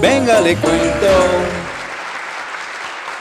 Venga, 0.00 0.40
le 0.40 0.56
cuento. 0.56 1.06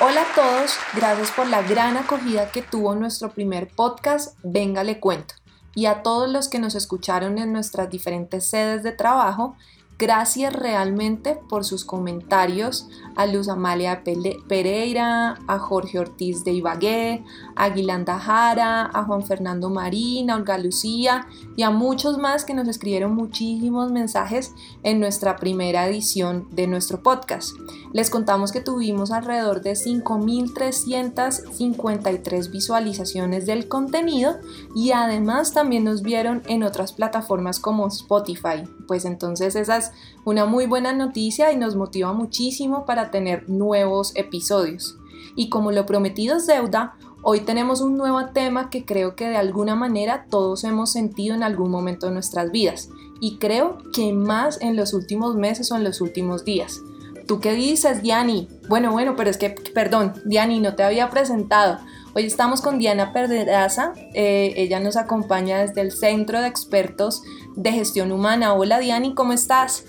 Hola 0.02 0.22
a 0.24 0.36
todos, 0.36 0.78
gracias 0.94 1.32
por 1.32 1.48
la 1.48 1.62
gran 1.62 1.96
acogida 1.96 2.52
que 2.52 2.62
tuvo 2.62 2.96
nuestro 2.96 3.30
primer 3.30 3.70
podcast 3.70 4.38
Venga, 4.44 4.84
le 4.84 5.00
cuento. 5.00 5.36
Y 5.74 5.86
a 5.86 6.04
todos 6.04 6.30
los 6.30 6.50
que 6.50 6.60
nos 6.60 6.76
escucharon 6.76 7.38
en 7.38 7.54
nuestras 7.54 7.90
diferentes 7.90 8.46
sedes 8.46 8.84
de 8.84 8.92
trabajo, 8.92 9.56
Gracias 9.98 10.52
realmente 10.52 11.40
por 11.48 11.64
sus 11.64 11.86
comentarios 11.86 12.90
a 13.16 13.26
Luz 13.28 13.48
Amalia 13.48 14.04
Pereira, 14.04 15.40
a 15.48 15.58
Jorge 15.58 16.00
Ortiz 16.00 16.44
de 16.44 16.52
Ibagué, 16.52 17.24
a 17.56 17.70
Guilanda 17.70 18.20
Jara, 18.20 18.92
a 18.94 19.06
Juan 19.06 19.24
Fernando 19.24 19.70
Marín, 19.70 20.30
a 20.30 20.36
Olga 20.36 20.58
Lucía 20.58 21.28
y 21.56 21.64
a 21.64 21.70
muchos 21.70 22.18
más 22.18 22.44
que 22.44 22.54
nos 22.54 22.68
escribieron 22.68 23.16
muchísimos 23.16 23.94
mensajes 23.94 24.54
en 24.84 25.00
nuestra 25.00 25.38
primera 25.38 25.88
edición 25.88 26.50
de 26.52 26.68
nuestro 26.68 27.02
podcast. 27.02 27.52
Les 27.94 28.10
contamos 28.10 28.52
que 28.52 28.60
tuvimos 28.60 29.12
alrededor 29.12 29.62
de 29.62 29.76
5.353 29.76 32.52
visualizaciones 32.52 33.46
del 33.46 33.70
contenido 33.70 34.40
y 34.76 34.92
además 34.92 35.54
también 35.54 35.86
nos 35.86 36.02
vieron 36.02 36.44
en 36.48 36.64
otras 36.64 36.92
plataformas 36.92 37.62
como 37.62 37.88
Spotify. 37.88 38.66
Pues 38.88 39.06
entonces 39.06 39.56
esas 39.56 39.85
una 40.24 40.46
muy 40.46 40.66
buena 40.66 40.94
noticia 40.94 41.52
y 41.52 41.58
nos 41.58 41.76
motiva 41.76 42.14
muchísimo 42.14 42.86
para 42.86 43.12
tener 43.12 43.50
nuevos 43.50 44.12
episodios. 44.16 44.98
Y 45.36 45.50
como 45.50 45.72
lo 45.72 45.86
prometido 45.86 46.38
es 46.38 46.48
deuda, 46.48 46.96
hoy 47.22 47.42
tenemos 47.42 47.82
un 47.82 47.98
nuevo 47.98 48.26
tema 48.28 48.70
que 48.70 48.86
creo 48.86 49.16
que 49.16 49.28
de 49.28 49.38
alguna 49.38 49.76
manera 49.76 50.28
todos 50.30 50.64
hemos 50.64 50.92
sentido 50.92 51.36
en 51.36 51.44
algún 51.44 51.72
momento 51.72 52.08
de 52.08 52.14
nuestras 52.14 52.52
vidas 52.52 52.90
y 53.20 53.38
creo 53.38 53.78
que 53.94 54.14
más 54.14 54.62
en 54.62 54.76
los 54.76 54.94
últimos 54.94 55.36
meses 55.36 55.72
o 55.72 55.76
en 55.76 55.84
los 55.84 56.02
últimos 56.02 56.46
días. 56.46 56.82
¿Tú 57.28 57.40
qué 57.40 57.54
dices, 57.54 58.04
Diani? 58.04 58.48
Bueno, 58.70 58.92
bueno, 58.92 59.16
pero 59.16 59.30
es 59.30 59.38
que, 59.38 59.50
perdón, 59.50 60.14
Diani, 60.26 60.60
no 60.60 60.76
te 60.76 60.84
había 60.84 61.10
presentado. 61.10 61.80
Hoy 62.14 62.26
estamos 62.26 62.62
con 62.62 62.78
Diana 62.78 63.12
Perderaza, 63.12 63.94
eh, 64.14 64.54
ella 64.56 64.80
nos 64.80 64.96
acompaña 64.96 65.58
desde 65.58 65.82
el 65.82 65.92
Centro 65.92 66.40
de 66.40 66.48
Expertos 66.48 67.24
de 67.56 67.72
Gestión 67.72 68.12
Humana. 68.12 68.54
Hola 68.54 68.80
Diani, 68.80 69.14
¿cómo 69.14 69.34
estás? 69.34 69.86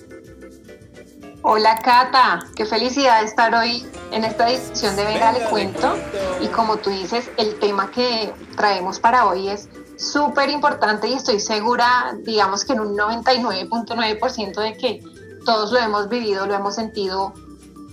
Hola 1.43 1.79
Cata, 1.79 2.41
qué 2.57 2.65
felicidad 2.67 3.23
estar 3.23 3.55
hoy 3.55 3.87
en 4.11 4.25
esta 4.25 4.51
edición 4.51 4.97
de 4.97 5.05
Venga 5.05 5.33
le 5.33 5.45
cuento. 5.45 5.95
y 6.41 6.49
como 6.49 6.77
tú 6.79 6.91
dices, 6.91 7.31
el 7.37 7.59
tema 7.59 7.91
que 7.91 8.33
traemos 8.57 8.99
para 8.99 9.27
hoy 9.27 9.49
es 9.49 9.69
súper 9.97 10.51
importante 10.51 11.09
y 11.09 11.15
estoy 11.15 11.41
segura, 11.41 12.17
digamos 12.25 12.65
que 12.65 12.73
en 12.73 12.81
un 12.81 12.97
99.9% 12.97 14.61
de 14.61 14.77
que 14.77 15.03
todos 15.45 15.71
lo 15.73 15.79
hemos 15.79 16.09
vivido, 16.09 16.47
lo 16.47 16.55
hemos 16.55 16.75
sentido 16.75 17.33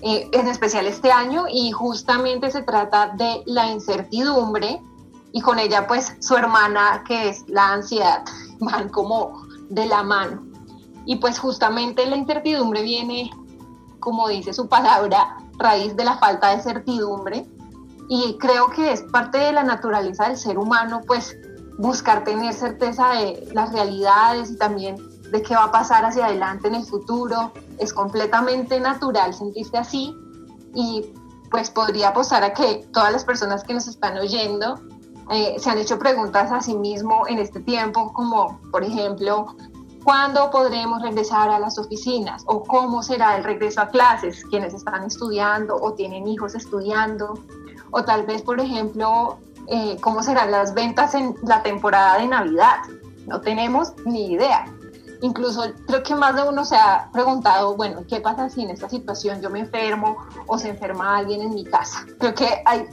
eh, 0.01 0.27
en 0.33 0.47
especial 0.47 0.87
este 0.87 1.11
año, 1.11 1.45
y 1.47 1.71
justamente 1.71 2.51
se 2.51 2.63
trata 2.63 3.13
de 3.15 3.43
la 3.45 3.67
incertidumbre 3.67 4.81
y 5.31 5.41
con 5.41 5.59
ella 5.59 5.87
pues 5.87 6.13
su 6.19 6.35
hermana 6.35 7.03
que 7.07 7.29
es 7.29 7.47
la 7.47 7.73
ansiedad, 7.73 8.23
van 8.59 8.89
como 8.89 9.42
de 9.73 9.85
la 9.85 10.03
mano. 10.03 10.43
Y 11.05 11.17
pues 11.17 11.39
justamente 11.39 12.05
la 12.05 12.15
incertidumbre 12.15 12.81
viene, 12.81 13.31
como 13.99 14.27
dice 14.27 14.53
su 14.53 14.67
palabra, 14.67 15.37
raíz 15.57 15.95
de 15.95 16.05
la 16.05 16.17
falta 16.17 16.55
de 16.55 16.61
certidumbre 16.61 17.45
y 18.09 18.37
creo 18.37 18.69
que 18.69 18.91
es 18.91 19.01
parte 19.03 19.37
de 19.37 19.53
la 19.53 19.63
naturaleza 19.63 20.27
del 20.27 20.37
ser 20.37 20.57
humano 20.57 21.01
pues 21.05 21.35
buscar 21.77 22.23
tener 22.23 22.53
certeza 22.53 23.11
de 23.11 23.49
las 23.53 23.71
realidades 23.71 24.51
y 24.51 24.57
también 24.57 24.95
de 25.31 25.41
qué 25.41 25.55
va 25.55 25.65
a 25.65 25.71
pasar 25.71 26.05
hacia 26.05 26.25
adelante 26.25 26.67
en 26.67 26.75
el 26.75 26.85
futuro. 26.85 27.51
Es 27.79 27.93
completamente 27.93 28.79
natural 28.79 29.33
sentirse 29.33 29.77
así 29.77 30.15
y 30.75 31.11
pues 31.49 31.69
podría 31.69 32.09
apostar 32.09 32.43
a 32.43 32.53
que 32.53 32.87
todas 32.93 33.11
las 33.11 33.25
personas 33.25 33.63
que 33.63 33.73
nos 33.73 33.87
están 33.87 34.17
oyendo 34.17 34.79
eh, 35.29 35.55
se 35.57 35.69
han 35.69 35.77
hecho 35.77 35.97
preguntas 35.99 36.51
a 36.51 36.61
sí 36.61 36.75
mismo 36.75 37.25
en 37.27 37.39
este 37.39 37.59
tiempo, 37.59 38.11
como 38.13 38.59
por 38.71 38.83
ejemplo, 38.83 39.55
¿cuándo 40.03 40.51
podremos 40.51 41.01
regresar 41.01 41.49
a 41.49 41.59
las 41.59 41.77
oficinas? 41.77 42.43
¿O 42.47 42.63
cómo 42.63 43.03
será 43.03 43.37
el 43.37 43.43
regreso 43.43 43.81
a 43.81 43.87
clases? 43.87 44.43
Quienes 44.45 44.73
están 44.73 45.03
estudiando 45.05 45.75
o 45.75 45.93
tienen 45.93 46.27
hijos 46.27 46.55
estudiando. 46.55 47.39
O 47.91 48.03
tal 48.03 48.25
vez, 48.25 48.41
por 48.41 48.59
ejemplo, 48.59 49.37
eh, 49.67 49.97
¿cómo 50.01 50.23
serán 50.23 50.51
las 50.51 50.73
ventas 50.73 51.15
en 51.15 51.35
la 51.43 51.63
temporada 51.63 52.17
de 52.17 52.27
Navidad? 52.27 52.79
No 53.27 53.39
tenemos 53.41 53.93
ni 54.05 54.33
idea. 54.33 54.65
Incluso 55.21 55.63
creo 55.87 56.03
que 56.03 56.15
más 56.15 56.35
de 56.35 56.43
uno 56.43 56.65
se 56.65 56.75
ha 56.75 57.09
preguntado, 57.13 57.77
bueno, 57.77 58.01
¿qué 58.09 58.19
pasa 58.19 58.49
si 58.49 58.63
en 58.63 58.71
esta 58.71 58.89
situación 58.89 59.41
yo 59.41 59.49
me 59.49 59.59
enfermo 59.59 60.17
o 60.47 60.57
se 60.57 60.67
enferma 60.67 61.15
alguien 61.17 61.41
en 61.41 61.53
mi 61.53 61.63
casa? 61.63 62.05
Creo 62.19 62.33
que 62.33 62.61
hay 62.65 62.85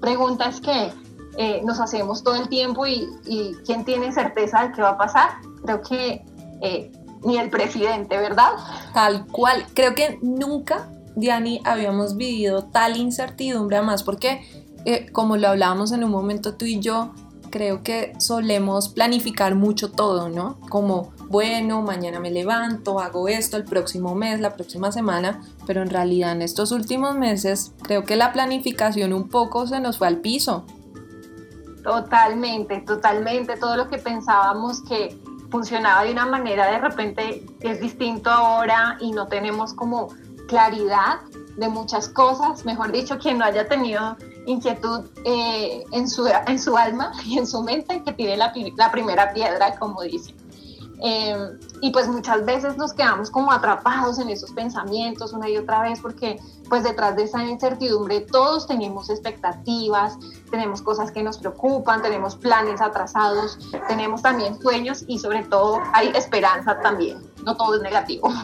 preguntas 0.00 0.60
que 0.60 0.92
eh, 1.38 1.60
nos 1.64 1.80
hacemos 1.80 2.22
todo 2.22 2.36
el 2.36 2.48
tiempo 2.48 2.86
y, 2.86 3.06
¿quién 3.64 3.84
tiene 3.84 4.12
certeza 4.12 4.62
de 4.62 4.72
qué 4.72 4.82
va 4.82 4.90
a 4.90 4.98
pasar? 4.98 5.30
Creo 5.62 5.82
que 5.82 6.24
eh, 6.62 6.92
ni 7.24 7.38
el 7.38 7.50
presidente, 7.50 8.16
¿verdad? 8.16 8.52
Tal 8.94 9.26
cual. 9.26 9.66
Creo 9.74 9.94
que 9.94 10.18
nunca, 10.22 10.88
Diani, 11.14 11.60
habíamos 11.64 12.16
vivido 12.16 12.64
tal 12.64 12.96
incertidumbre, 12.96 13.82
más 13.82 14.02
porque, 14.02 14.40
eh, 14.84 15.10
como 15.12 15.36
lo 15.36 15.48
hablábamos 15.48 15.92
en 15.92 16.04
un 16.04 16.10
momento 16.10 16.54
tú 16.54 16.64
y 16.64 16.80
yo, 16.80 17.12
creo 17.50 17.82
que 17.82 18.12
solemos 18.18 18.88
planificar 18.88 19.54
mucho 19.54 19.90
todo, 19.90 20.28
¿no? 20.28 20.58
Como 20.68 21.12
bueno, 21.28 21.82
mañana 21.82 22.20
me 22.20 22.30
levanto, 22.30 23.00
hago 23.00 23.28
esto 23.28 23.56
el 23.56 23.64
próximo 23.64 24.14
mes, 24.14 24.40
la 24.40 24.54
próxima 24.54 24.92
semana, 24.92 25.42
pero 25.66 25.82
en 25.82 25.90
realidad 25.90 26.32
en 26.32 26.42
estos 26.42 26.70
últimos 26.70 27.16
meses 27.16 27.72
creo 27.82 28.04
que 28.04 28.16
la 28.16 28.32
planificación 28.32 29.12
un 29.12 29.28
poco 29.28 29.66
se 29.66 29.80
nos 29.80 29.98
fue 29.98 30.06
al 30.06 30.18
piso. 30.18 30.64
Totalmente, 31.86 32.80
totalmente. 32.80 33.56
Todo 33.56 33.76
lo 33.76 33.88
que 33.88 33.98
pensábamos 33.98 34.80
que 34.80 35.16
funcionaba 35.52 36.02
de 36.02 36.10
una 36.10 36.26
manera 36.26 36.66
de 36.66 36.78
repente 36.78 37.46
es 37.60 37.80
distinto 37.80 38.28
ahora 38.28 38.98
y 39.00 39.12
no 39.12 39.28
tenemos 39.28 39.72
como 39.72 40.08
claridad 40.48 41.20
de 41.56 41.68
muchas 41.68 42.08
cosas. 42.08 42.64
Mejor 42.64 42.90
dicho, 42.90 43.20
quien 43.20 43.38
no 43.38 43.44
haya 43.44 43.68
tenido 43.68 44.16
inquietud 44.46 45.08
eh, 45.24 45.84
en, 45.92 46.08
su, 46.08 46.26
en 46.26 46.58
su 46.58 46.76
alma 46.76 47.12
y 47.24 47.38
en 47.38 47.46
su 47.46 47.62
mente, 47.62 48.02
que 48.02 48.12
tiene 48.12 48.36
la, 48.36 48.52
primera 48.90 49.32
piedra, 49.32 49.78
como 49.78 50.02
dicen. 50.02 50.34
Em, 51.00 51.56
y 51.80 51.90
pues 51.90 52.08
muchas 52.08 52.44
veces 52.44 52.76
nos 52.76 52.92
quedamos 52.92 53.30
como 53.30 53.52
atrapados 53.52 54.18
en 54.18 54.28
esos 54.28 54.50
pensamientos 54.52 55.32
una 55.32 55.48
y 55.48 55.56
otra 55.56 55.82
vez 55.82 56.00
porque 56.00 56.40
pues 56.68 56.82
detrás 56.82 57.16
de 57.16 57.24
esa 57.24 57.44
incertidumbre 57.44 58.20
todos 58.20 58.66
tenemos 58.66 59.10
expectativas, 59.10 60.18
tenemos 60.50 60.82
cosas 60.82 61.12
que 61.12 61.22
nos 61.22 61.38
preocupan, 61.38 62.02
tenemos 62.02 62.36
planes 62.36 62.80
atrasados, 62.80 63.58
tenemos 63.88 64.22
también 64.22 64.60
sueños 64.60 65.04
y 65.06 65.18
sobre 65.18 65.44
todo 65.44 65.80
hay 65.92 66.08
esperanza 66.08 66.80
también, 66.80 67.18
no 67.44 67.56
todo 67.56 67.76
es 67.76 67.82
negativo. 67.82 68.28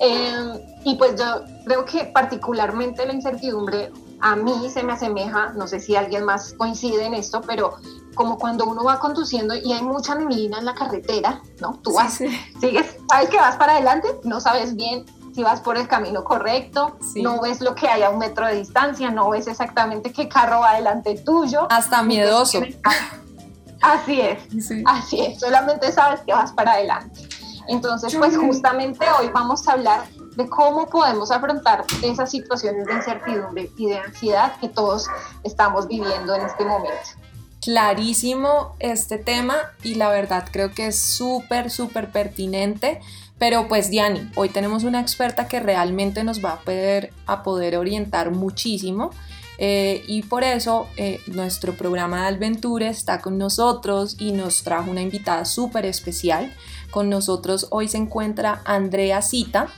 Em, 0.00 0.58
y 0.84 0.96
pues 0.96 1.14
yo 1.16 1.42
creo 1.64 1.84
que 1.84 2.06
particularmente 2.06 3.06
la 3.06 3.12
incertidumbre 3.12 3.92
a 4.20 4.34
mí 4.34 4.68
se 4.70 4.82
me 4.82 4.92
asemeja, 4.92 5.52
no 5.54 5.66
sé 5.66 5.78
si 5.78 5.94
alguien 5.94 6.24
más 6.24 6.54
coincide 6.54 7.04
en 7.04 7.14
esto, 7.14 7.40
pero 7.42 7.76
como 8.14 8.38
cuando 8.38 8.66
uno 8.66 8.84
va 8.84 8.98
conduciendo 8.98 9.54
y 9.54 9.72
hay 9.72 9.82
mucha 9.82 10.14
neblina 10.14 10.58
en 10.58 10.64
la 10.64 10.74
carretera, 10.74 11.40
¿no? 11.60 11.78
Tú 11.82 11.94
vas, 11.94 12.14
sigues, 12.60 12.96
sabes 13.08 13.30
que 13.30 13.36
vas 13.36 13.56
para 13.56 13.74
adelante, 13.74 14.08
no 14.24 14.40
sabes 14.40 14.76
bien 14.76 15.04
si 15.34 15.42
vas 15.42 15.60
por 15.60 15.78
el 15.78 15.88
camino 15.88 16.24
correcto, 16.24 16.98
no 17.16 17.40
ves 17.40 17.60
lo 17.60 17.74
que 17.74 17.88
hay 17.88 18.02
a 18.02 18.10
un 18.10 18.18
metro 18.18 18.46
de 18.46 18.56
distancia, 18.56 19.10
no 19.10 19.30
ves 19.30 19.46
exactamente 19.46 20.12
qué 20.12 20.28
carro 20.28 20.60
va 20.60 20.74
delante 20.74 21.16
tuyo. 21.16 21.66
Hasta 21.70 22.02
miedoso. 22.02 22.60
Así 23.80 24.20
es, 24.20 24.38
así 24.84 25.20
es, 25.20 25.40
solamente 25.40 25.90
sabes 25.90 26.20
que 26.20 26.32
vas 26.32 26.52
para 26.52 26.72
adelante. 26.72 27.28
Entonces, 27.68 28.14
pues 28.16 28.36
justamente 28.36 29.06
hoy 29.18 29.28
vamos 29.32 29.66
a 29.66 29.72
hablar 29.72 30.04
de 30.36 30.48
cómo 30.48 30.86
podemos 30.86 31.30
afrontar 31.30 31.84
esas 32.02 32.30
situaciones 32.30 32.86
de 32.86 32.94
incertidumbre 32.94 33.70
y 33.76 33.86
de 33.86 33.98
ansiedad 33.98 34.54
que 34.60 34.68
todos 34.68 35.08
estamos 35.42 35.88
viviendo 35.88 36.34
en 36.34 36.42
este 36.42 36.64
momento 36.64 37.22
clarísimo 37.62 38.74
este 38.80 39.18
tema 39.18 39.56
y 39.82 39.94
la 39.94 40.10
verdad 40.10 40.46
creo 40.50 40.72
que 40.72 40.88
es 40.88 40.98
súper, 40.98 41.70
súper 41.70 42.10
pertinente. 42.10 43.00
Pero 43.38 43.66
pues 43.66 43.90
Diani, 43.90 44.30
hoy 44.36 44.50
tenemos 44.50 44.84
una 44.84 45.00
experta 45.00 45.48
que 45.48 45.60
realmente 45.60 46.22
nos 46.22 46.44
va 46.44 46.52
a 46.52 46.60
poder, 46.60 47.12
a 47.26 47.42
poder 47.42 47.76
orientar 47.76 48.30
muchísimo. 48.30 49.10
Eh, 49.58 50.02
y 50.08 50.22
por 50.22 50.42
eso 50.44 50.88
eh, 50.96 51.20
nuestro 51.26 51.74
programa 51.74 52.22
de 52.22 52.26
Alventure 52.28 52.88
está 52.88 53.20
con 53.20 53.38
nosotros 53.38 54.16
y 54.18 54.32
nos 54.32 54.62
trajo 54.64 54.90
una 54.90 55.02
invitada 55.02 55.44
súper 55.44 55.86
especial. 55.86 56.52
Con 56.90 57.08
nosotros 57.08 57.68
hoy 57.70 57.88
se 57.88 57.98
encuentra 57.98 58.60
Andrea 58.64 59.22
Cita. 59.22 59.68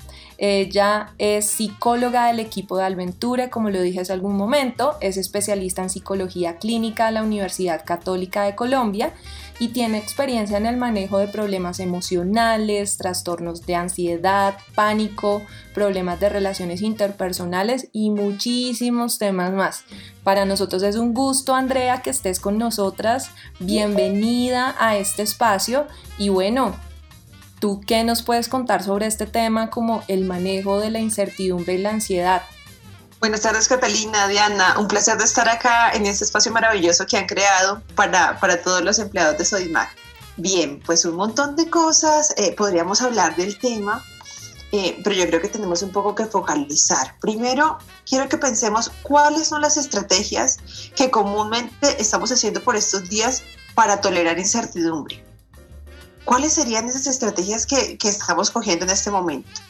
Ella 0.47 1.15
es 1.17 1.47
psicóloga 1.47 2.27
del 2.27 2.39
equipo 2.39 2.77
de 2.77 2.85
Alventure, 2.85 3.49
como 3.49 3.71
lo 3.71 3.81
dije 3.81 4.01
hace 4.01 4.13
algún 4.13 4.37
momento, 4.37 4.93
es 5.01 5.17
especialista 5.17 5.81
en 5.81 5.89
psicología 5.89 6.59
clínica 6.59 7.07
de 7.07 7.13
la 7.13 7.23
Universidad 7.23 7.83
Católica 7.83 8.43
de 8.43 8.55
Colombia 8.55 9.15
y 9.59 9.69
tiene 9.69 9.97
experiencia 9.97 10.59
en 10.59 10.67
el 10.67 10.77
manejo 10.77 11.17
de 11.17 11.29
problemas 11.29 11.81
emocionales, 11.81 12.99
trastornos 12.99 13.65
de 13.65 13.77
ansiedad, 13.77 14.59
pánico, 14.75 15.41
problemas 15.73 16.21
de 16.21 16.29
relaciones 16.29 16.83
interpersonales 16.83 17.89
y 17.93 18.11
muchísimos 18.11 19.17
temas 19.17 19.51
más. 19.51 19.85
Para 20.25 20.45
nosotros 20.45 20.83
es 20.83 20.97
un 20.97 21.15
gusto, 21.15 21.55
Andrea, 21.55 22.03
que 22.03 22.11
estés 22.11 22.39
con 22.39 22.59
nosotras. 22.59 23.31
Bienvenida 23.61 24.75
a 24.79 24.99
este 24.99 25.23
espacio 25.23 25.87
y 26.19 26.29
bueno, 26.29 26.75
¿Tú 27.65 27.81
qué 27.81 28.05
nos 28.05 28.21
puedes 28.21 28.51
contar 28.51 28.83
sobre 28.83 29.07
este 29.07 29.25
tema 29.25 29.71
como 29.71 30.05
el 30.07 30.27
manejo 30.27 30.81
de 30.81 30.91
la 30.91 30.99
incertidumbre 30.99 31.73
y 31.73 31.79
la 31.79 31.93
ansiedad? 31.93 32.43
Buenas 33.21 33.41
tardes, 33.41 33.69
Catalina, 33.69 34.29
Diana. 34.29 34.79
Un 34.79 34.87
placer 34.87 35.19
estar 35.23 35.49
acá 35.49 35.91
en 35.93 36.05
este 36.05 36.25
espacio 36.25 36.53
maravilloso 36.53 37.07
que 37.07 37.17
han 37.17 37.25
creado 37.25 37.83
para, 37.95 38.39
para 38.39 38.63
todos 38.63 38.85
los 38.85 38.99
empleados 38.99 39.39
de 39.39 39.47
Sodimac. 39.47 39.89
Bien, 40.37 40.79
pues 40.85 41.07
un 41.07 41.17
montón 41.17 41.57
de 41.57 41.71
cosas. 41.71 42.35
Eh, 42.37 42.55
podríamos 42.55 43.01
hablar 43.01 43.35
del 43.35 43.59
tema, 43.59 44.05
eh, 44.71 45.01
pero 45.03 45.17
yo 45.17 45.27
creo 45.27 45.41
que 45.41 45.49
tenemos 45.49 45.81
un 45.81 45.91
poco 45.91 46.15
que 46.15 46.27
focalizar. 46.27 47.19
Primero, 47.19 47.79
quiero 48.07 48.29
que 48.29 48.37
pensemos 48.37 48.93
cuáles 49.03 49.49
son 49.49 49.63
las 49.63 49.79
estrategias 49.79 50.59
que 50.95 51.11
comúnmente 51.11 51.97
estamos 51.99 52.31
haciendo 52.31 52.63
por 52.63 52.77
estos 52.77 53.09
días 53.09 53.43
para 53.75 54.03
tolerar 54.03 54.39
incertidumbre. 54.39 55.25
¿Cuáles 56.25 56.55
serían 56.55 56.89
esas 56.89 57.07
estrategias 57.07 57.67
que, 57.67 57.99
que 57.99 58.09
estamos 58.09 58.51
cogiendo 58.51 58.85
en 58.85 58.91
este 58.91 59.11
momento? 59.11 59.61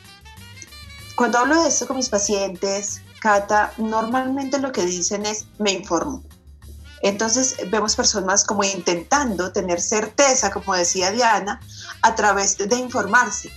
Cuando 1.17 1.39
hablo 1.39 1.63
de 1.63 1.69
esto 1.69 1.87
con 1.87 1.97
mis 1.97 2.09
pacientes, 2.09 3.01
Cata, 3.21 3.73
normalmente 3.79 4.59
lo 4.59 4.73
que 4.73 4.85
dicen 4.85 5.25
es 5.27 5.47
me 5.59 5.73
informo. 5.73 6.23
Entonces 7.03 7.57
vemos 7.71 7.97
personas 7.97 8.45
como 8.45 8.65
intentando 8.65 9.53
tener 9.53 9.81
certeza, 9.81 10.51
como 10.51 10.75
decía 10.75 11.11
Diana, 11.11 11.61
a 12.03 12.15
través 12.15 12.57
de 12.57 12.77
informarse. 12.77 13.51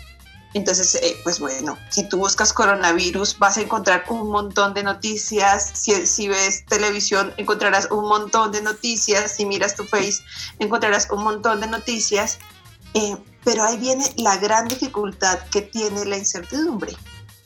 Entonces, 0.54 0.96
eh, 0.96 1.16
pues 1.24 1.40
bueno, 1.40 1.78
si 1.90 2.08
tú 2.10 2.18
buscas 2.18 2.52
coronavirus 2.52 3.38
vas 3.38 3.58
a 3.58 3.62
encontrar 3.62 4.06
un 4.10 4.30
montón 4.32 4.74
de 4.74 4.84
noticias, 4.84 5.72
si, 5.74 6.28
ves 6.28 6.66
televisión 6.66 7.34
encontrarás 7.38 7.90
un 7.92 8.06
montón 8.06 8.52
de 8.52 8.62
noticias, 8.62 9.32
si 9.36 9.46
miras 9.46 9.76
tu 9.76 9.84
face 9.86 10.24
encontrarás 10.60 11.10
un 11.12 11.24
montón 11.24 11.60
de 11.60 11.68
noticias, 11.68 12.40
eh, 12.94 13.18
pero 13.44 13.64
ahí 13.64 13.78
viene 13.78 14.06
la 14.18 14.38
gran 14.38 14.68
dificultad 14.68 15.40
que 15.52 15.62
tiene 15.62 16.06
la 16.06 16.18
incertidumbre 16.18 16.96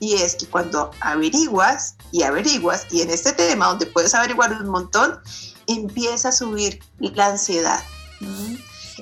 y 0.01 0.15
es 0.15 0.35
que 0.35 0.47
cuando 0.47 0.89
averiguas 0.99 1.95
y 2.11 2.23
averiguas, 2.23 2.87
y 2.89 3.01
en 3.01 3.11
este 3.11 3.33
tema 3.33 3.67
donde 3.67 3.85
puedes 3.85 4.15
averiguar 4.15 4.51
un 4.51 4.67
montón, 4.67 5.19
empieza 5.67 6.29
a 6.29 6.31
subir 6.31 6.79
la 6.99 7.27
ansiedad. 7.27 7.79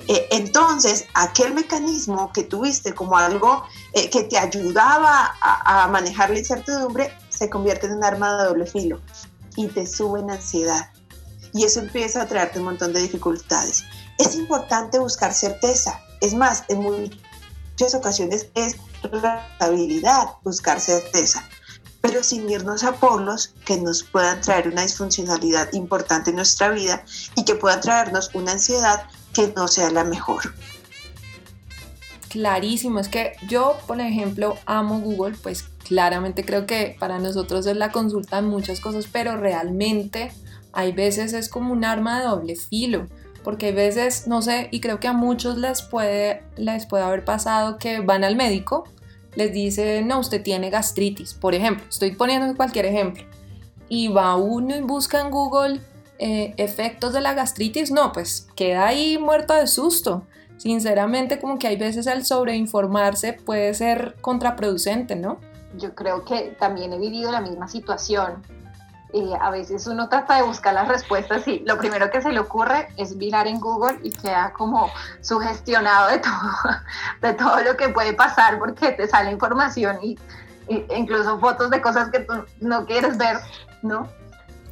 Eh, 0.08 0.28
entonces, 0.30 1.06
aquel 1.14 1.54
mecanismo 1.54 2.30
que 2.34 2.42
tuviste 2.42 2.94
como 2.94 3.16
algo 3.16 3.64
eh, 3.94 4.10
que 4.10 4.24
te 4.24 4.36
ayudaba 4.36 5.34
a, 5.40 5.84
a, 5.84 5.88
manejar 5.88 6.28
la 6.28 6.38
incertidumbre 6.38 7.16
se 7.30 7.48
convierte 7.48 7.86
en 7.86 7.94
un 7.94 8.04
arma 8.04 8.36
de 8.36 8.48
doble 8.48 8.66
filo 8.66 9.00
y 9.56 9.68
te 9.68 9.86
sube 9.86 10.20
en 10.20 10.30
ansiedad. 10.30 10.92
Y 11.54 11.64
eso 11.64 11.80
empieza 11.80 12.20
a 12.20 12.26
traerte 12.26 12.58
un 12.58 12.66
montón 12.66 12.92
de 12.92 13.00
dificultades. 13.00 13.84
Es 14.18 14.34
importante 14.34 14.98
buscar 14.98 15.32
certeza. 15.32 15.98
Es 16.20 16.34
más, 16.34 16.64
en 16.68 16.82
muchas 16.82 17.94
ocasiones 17.94 18.48
es 18.54 18.76
responsabilidad 19.02 20.26
buscar 20.42 20.80
certeza, 20.80 21.48
pero 22.00 22.22
sin 22.22 22.48
irnos 22.48 22.84
a 22.84 22.92
polos 22.92 23.54
que 23.64 23.78
nos 23.78 24.02
puedan 24.02 24.40
traer 24.40 24.68
una 24.68 24.82
disfuncionalidad 24.82 25.72
importante 25.72 26.30
en 26.30 26.36
nuestra 26.36 26.70
vida 26.70 27.04
y 27.36 27.44
que 27.44 27.54
puedan 27.54 27.80
traernos 27.80 28.30
una 28.34 28.52
ansiedad 28.52 29.04
que 29.32 29.52
no 29.56 29.68
sea 29.68 29.90
la 29.90 30.04
mejor. 30.04 30.54
Clarísimo, 32.28 33.00
es 33.00 33.08
que 33.08 33.32
yo, 33.48 33.76
por 33.86 34.00
ejemplo, 34.00 34.56
amo 34.66 35.00
Google, 35.00 35.36
pues 35.42 35.64
claramente 35.84 36.44
creo 36.44 36.66
que 36.66 36.96
para 37.00 37.18
nosotros 37.18 37.66
es 37.66 37.76
la 37.76 37.90
consulta 37.90 38.38
en 38.38 38.46
muchas 38.46 38.80
cosas, 38.80 39.08
pero 39.10 39.36
realmente 39.36 40.32
hay 40.72 40.92
veces 40.92 41.32
es 41.32 41.48
como 41.48 41.72
un 41.72 41.84
arma 41.84 42.20
de 42.20 42.26
doble 42.26 42.54
filo 42.54 43.08
porque 43.42 43.68
a 43.68 43.72
veces, 43.72 44.26
no 44.26 44.42
sé, 44.42 44.68
y 44.70 44.80
creo 44.80 45.00
que 45.00 45.08
a 45.08 45.12
muchos 45.12 45.58
les 45.58 45.82
puede, 45.82 46.42
les 46.56 46.86
puede 46.86 47.04
haber 47.04 47.24
pasado 47.24 47.78
que 47.78 48.00
van 48.00 48.24
al 48.24 48.36
médico, 48.36 48.84
les 49.34 49.52
dice, 49.52 50.02
no, 50.02 50.18
usted 50.18 50.42
tiene 50.42 50.70
gastritis, 50.70 51.34
por 51.34 51.54
ejemplo, 51.54 51.84
estoy 51.88 52.12
poniendo 52.12 52.56
cualquier 52.56 52.86
ejemplo, 52.86 53.24
y 53.88 54.08
va 54.08 54.36
uno 54.36 54.76
y 54.76 54.80
busca 54.80 55.20
en 55.20 55.30
Google 55.30 55.80
eh, 56.18 56.52
efectos 56.58 57.12
de 57.12 57.20
la 57.20 57.34
gastritis, 57.34 57.90
no, 57.90 58.12
pues 58.12 58.48
queda 58.54 58.86
ahí 58.86 59.18
muerto 59.18 59.54
de 59.54 59.66
susto. 59.66 60.26
Sinceramente, 60.58 61.40
como 61.40 61.58
que 61.58 61.66
hay 61.66 61.76
veces 61.76 62.06
el 62.06 62.26
sobreinformarse 62.26 63.32
puede 63.32 63.72
ser 63.72 64.16
contraproducente, 64.20 65.16
¿no? 65.16 65.40
Yo 65.78 65.94
creo 65.94 66.26
que 66.26 66.54
también 66.58 66.92
he 66.92 66.98
vivido 66.98 67.32
la 67.32 67.40
misma 67.40 67.66
situación 67.66 68.42
a 69.40 69.50
veces 69.50 69.86
uno 69.86 70.08
trata 70.08 70.36
de 70.36 70.42
buscar 70.42 70.74
las 70.74 70.88
respuestas 70.88 71.46
y 71.48 71.60
lo 71.60 71.78
primero 71.78 72.10
que 72.10 72.22
se 72.22 72.32
le 72.32 72.40
ocurre 72.40 72.88
es 72.96 73.16
mirar 73.16 73.46
en 73.46 73.60
Google 73.60 73.98
y 74.02 74.10
queda 74.10 74.52
como 74.52 74.90
sugestionado 75.20 76.10
de 76.10 76.18
todo, 76.18 76.50
de 77.22 77.32
todo 77.34 77.62
lo 77.62 77.76
que 77.76 77.88
puede 77.88 78.12
pasar 78.12 78.58
porque 78.58 78.92
te 78.92 79.08
sale 79.08 79.30
información 79.30 79.98
y, 80.02 80.18
incluso 80.96 81.38
fotos 81.40 81.70
de 81.70 81.80
cosas 81.80 82.10
que 82.10 82.20
tú 82.20 82.34
no 82.60 82.86
quieres 82.86 83.18
ver, 83.18 83.38
¿no? 83.82 84.08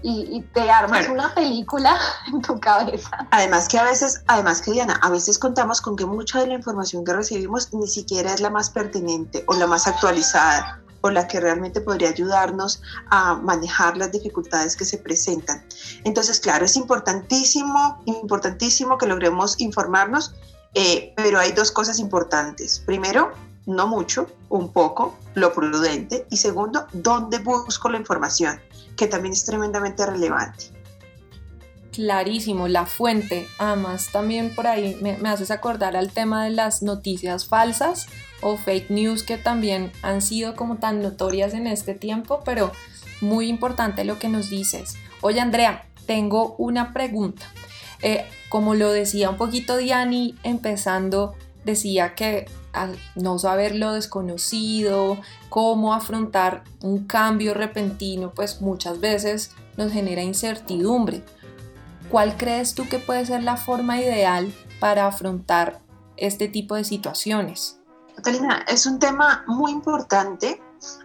Y, 0.01 0.43
te 0.55 0.71
armas 0.71 1.09
una 1.09 1.35
película 1.35 1.99
en 2.29 2.41
tu 2.41 2.61
cabeza. 2.61 3.27
Además 3.33 3.69
que 3.69 3.79
a 3.79 3.83
veces, 3.83 4.23
además 4.29 4.63
que 4.63 4.71
Diana, 4.71 5.01
a 5.03 5.11
veces 5.11 5.41
contamos 5.41 5.81
con 5.81 5.97
que 5.97 6.07
mucha 6.07 6.39
de 6.39 6.47
la 6.47 6.55
información 6.55 7.05
que 7.05 7.13
recibimos 7.13 7.75
ni 7.75 7.89
siquiera 7.89 8.33
es 8.33 8.41
la 8.41 8.51
más 8.51 8.71
pertinente 8.71 9.43
o 9.49 9.55
la 9.55 9.67
más 9.67 9.89
actualizada 9.89 10.81
la 11.11 11.27
que 11.27 11.41
realmente 11.41 11.81
podría 11.81 12.11
ayudarnos 12.11 12.83
a 13.11 13.35
manejar 13.35 13.97
las 13.97 14.13
dificultades 14.13 14.77
que 14.77 14.85
se 14.85 14.99
presentan. 14.99 15.65
Entonces, 16.05 16.41
claro, 16.41 16.65
es 16.65 16.77
importantísimo, 16.77 18.03
importantísimo 18.07 18.99
que 18.99 19.07
logremos 19.07 19.61
informarnos, 19.61 20.35
eh, 20.75 21.13
pero 21.17 21.39
hay 21.39 21.53
dos 21.53 21.73
cosas 21.73 21.99
importantes. 21.99 22.81
Primero, 22.81 23.33
no 23.67 23.87
mucho, 23.87 24.27
un 24.49 24.73
poco, 24.73 25.17
lo 25.35 25.53
prudente. 25.53 26.27
Y 26.31 26.39
segundo, 26.39 26.87
¿dónde 26.93 27.39
busco 27.39 27.89
la 27.89 27.99
información? 27.99 28.61
Que 28.97 29.07
también 29.07 29.33
es 29.33 29.45
tremendamente 29.45 30.05
relevante. 30.07 30.78
Clarísimo, 31.99 32.69
la 32.69 32.87
fuente. 32.87 33.49
Además, 33.59 34.11
también 34.13 34.55
por 34.55 34.69
ahí 34.69 34.97
me, 35.03 35.19
me 35.19 35.31
haces 35.31 35.51
acordar 35.51 35.97
al 35.97 36.13
tema 36.13 36.45
de 36.45 36.51
las 36.51 36.81
noticias 36.81 37.47
falsas 37.47 38.07
o 38.41 38.57
fake 38.57 38.91
news 38.91 39.25
que 39.25 39.37
también 39.37 39.91
han 40.03 40.23
sido 40.23 40.55
como 40.55 40.77
tan 40.77 41.03
notorias 41.03 41.55
en 41.55 41.67
este 41.67 41.95
tiempo, 41.95 42.41
pero 42.45 42.71
muy 43.21 43.49
importante 43.49 44.05
lo 44.05 44.21
que 44.21 44.29
nos 44.29 44.49
dices. 44.49 44.95
Oye 45.23 45.41
Andrea, 45.41 45.87
tengo 46.07 46.55
una 46.59 46.93
pregunta. 46.93 47.45
Eh, 48.01 48.25
como 48.49 48.77
lo 48.77 48.93
decía 48.93 49.29
un 49.31 49.37
poquito 49.37 49.77
Diani, 49.77 50.37
empezando, 50.45 51.35
decía 51.65 52.15
que 52.15 52.47
al 52.73 52.97
no 53.17 53.41
saber 53.41 53.75
lo 53.75 53.93
desconocido, 53.95 55.19
cómo 55.49 55.95
afrontar 55.95 56.63
un 56.81 57.09
cambio 57.09 57.55
repentino, 57.55 58.31
pues 58.37 58.61
muchas 58.61 59.01
veces 59.01 59.51
nos 59.77 59.91
genera 59.91 60.23
incertidumbre. 60.23 61.25
¿Cuál 62.11 62.39
crees 62.39 62.75
tú 62.75 62.89
que 62.89 62.99
puede 62.99 63.27
ser 63.27 63.43
la 63.43 63.59
forma 63.59 64.01
ideal 64.01 64.55
para 64.81 65.07
afrontar 65.07 65.83
este 66.17 66.49
tipo 66.49 66.75
de 66.75 66.85
situaciones? 66.85 67.79
Catalina, 68.17 68.65
es 68.67 68.87
un 68.87 68.99
tema 68.99 69.45
muy 69.47 69.71
importante, 69.73 70.61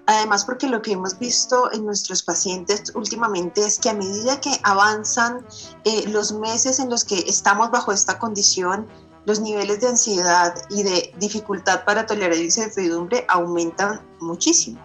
además 0.05 0.45
porque 0.45 0.67
lo 0.67 0.81
que 0.81 0.93
hemos 0.93 1.19
visto 1.19 1.71
en 1.73 1.85
nuestros 1.85 2.23
pacientes 2.23 2.93
últimamente 2.95 3.65
es 3.65 3.79
que 3.79 3.89
a 3.89 3.93
medida 3.93 4.39
que 4.39 4.51
avanzan 4.63 5.45
eh, 5.83 6.07
los 6.07 6.31
meses 6.31 6.79
en 6.79 6.89
los 6.89 7.03
que 7.03 7.19
estamos 7.19 7.69
bajo 7.69 7.91
esta 7.91 8.17
condición, 8.17 8.87
los 9.25 9.41
niveles 9.41 9.81
de 9.81 9.89
ansiedad 9.89 10.55
y 10.69 10.83
de 10.83 11.13
dificultad 11.19 11.83
para 11.83 12.05
tolerar 12.05 12.37
incertidumbre 12.37 13.25
aumentan 13.27 14.01
muchísimo, 14.21 14.79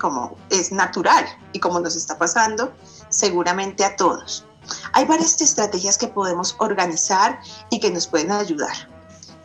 como 0.00 0.36
es 0.50 0.70
natural 0.70 1.26
y 1.52 1.58
como 1.58 1.80
nos 1.80 1.96
está 1.96 2.16
pasando 2.16 2.72
seguramente 3.08 3.84
a 3.84 3.96
todos. 3.96 4.46
Hay 4.92 5.04
varias 5.04 5.40
estrategias 5.40 5.98
que 5.98 6.08
podemos 6.08 6.56
organizar 6.58 7.40
y 7.70 7.80
que 7.80 7.90
nos 7.90 8.06
pueden 8.06 8.32
ayudar. 8.32 8.96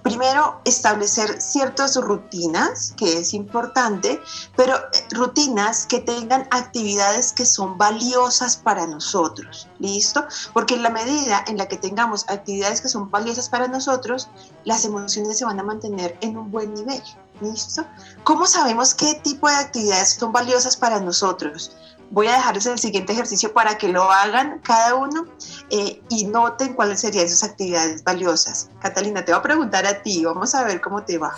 Primero, 0.04 0.60
establecer 0.66 1.40
ciertas 1.40 1.96
rutinas, 1.96 2.94
que 2.98 3.20
es 3.20 3.36
importante, 3.36 4.20
pero 4.56 4.76
eh, 4.76 5.06
rutinas 5.12 5.86
que 5.86 6.00
tengan 6.00 6.48
actividades 6.50 7.34
que 7.34 7.46
son 7.46 7.78
valiosas 7.78 8.58
para 8.58 8.88
nosotros, 8.88 9.68
¿listo? 9.78 10.26
Porque 10.54 10.74
en 10.74 10.82
la 10.82 10.90
medida 10.90 11.46
en 11.48 11.58
la 11.58 11.68
que 11.68 11.78
tengamos 11.78 12.26
actividades 12.30 12.82
que 12.82 12.90
son 12.90 13.12
valiosas 13.12 13.48
para 13.48 13.68
nosotros, 13.68 14.28
las 14.64 14.86
emociones 14.86 15.38
se 15.38 15.46
van 15.46 15.60
a 15.60 15.64
mantener 15.64 16.18
en 16.22 16.36
un 16.36 16.50
buen 16.50 16.74
nivel. 16.74 17.04
¿Listo? 17.40 17.86
¿Cómo 18.24 18.46
sabemos 18.46 18.94
qué 18.94 19.16
tipo 19.24 19.48
de 19.50 19.56
actividades 19.56 20.14
son 20.14 20.32
valiosas 20.32 20.78
para 20.78 21.00
nosotros? 21.00 21.72
Voy 22.12 22.28
a 22.28 22.34
dejarles 22.34 22.66
el 22.66 22.78
siguiente 22.78 23.14
ejercicio 23.14 23.54
para 23.54 23.78
que 23.78 23.88
lo 23.88 24.04
hagan 24.04 24.60
cada 24.64 24.96
uno 24.96 25.26
eh, 25.70 26.02
y 26.10 26.26
noten 26.26 26.74
cuáles 26.74 27.00
serían 27.00 27.30
sus 27.30 27.44
actividades 27.44 28.04
valiosas. 28.04 28.70
Catalina, 28.82 29.24
te 29.24 29.32
voy 29.32 29.40
a 29.40 29.42
preguntar 29.42 29.86
a 29.86 30.04
ti, 30.04 30.24
vamos 30.24 30.54
a 30.54 30.64
ver 30.66 30.82
cómo 30.82 31.04
te 31.04 31.18
va. 31.18 31.34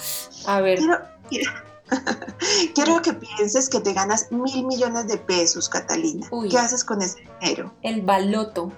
A 0.48 0.62
ver. 0.62 0.80
Quiero, 2.74 3.02
que 3.04 3.14
pienses 3.14 3.70
que 3.70 3.80
te 3.80 3.94
ganas 3.94 4.32
mil 4.32 4.66
millones 4.66 5.08
de 5.08 5.18
pesos, 5.18 5.70
Catalina. 5.70 6.28
¿Qué 6.50 6.58
haces 6.58 6.84
con 6.84 7.02
ese 7.02 7.20
dinero? 7.40 7.72
El 7.84 8.02
baloto. 8.02 8.72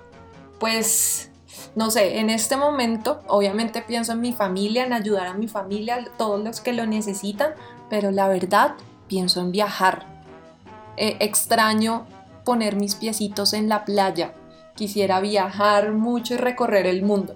Pues 0.60 1.30
no 1.76 1.92
sé, 1.92 2.20
en 2.20 2.30
este 2.30 2.58
momento 2.58 3.22
obviamente 3.28 3.82
pienso 3.82 4.14
en 4.14 4.22
mi 4.22 4.34
familia, 4.34 4.86
en 4.86 4.94
ayudar 4.94 5.28
a 5.28 5.34
mi 5.34 5.48
familia, 5.48 6.06
todos 6.18 6.44
los 6.44 6.62
que 6.62 6.74
lo 6.74 6.86
necesitan, 6.86 7.54
pero 7.90 8.12
la 8.12 8.28
verdad 8.28 8.76
pienso 9.08 9.42
en 9.42 9.52
viajar. 9.52 10.15
Eh, 10.98 11.18
extraño 11.20 12.06
poner 12.44 12.76
mis 12.76 12.96
piecitos 12.96 13.54
en 13.54 13.70
la 13.70 13.86
playa. 13.86 14.34
Quisiera 14.76 15.20
viajar 15.20 15.92
mucho 15.92 16.36
y 16.36 16.38
recorrer 16.38 16.86
el 16.86 17.04
mundo. 17.04 17.36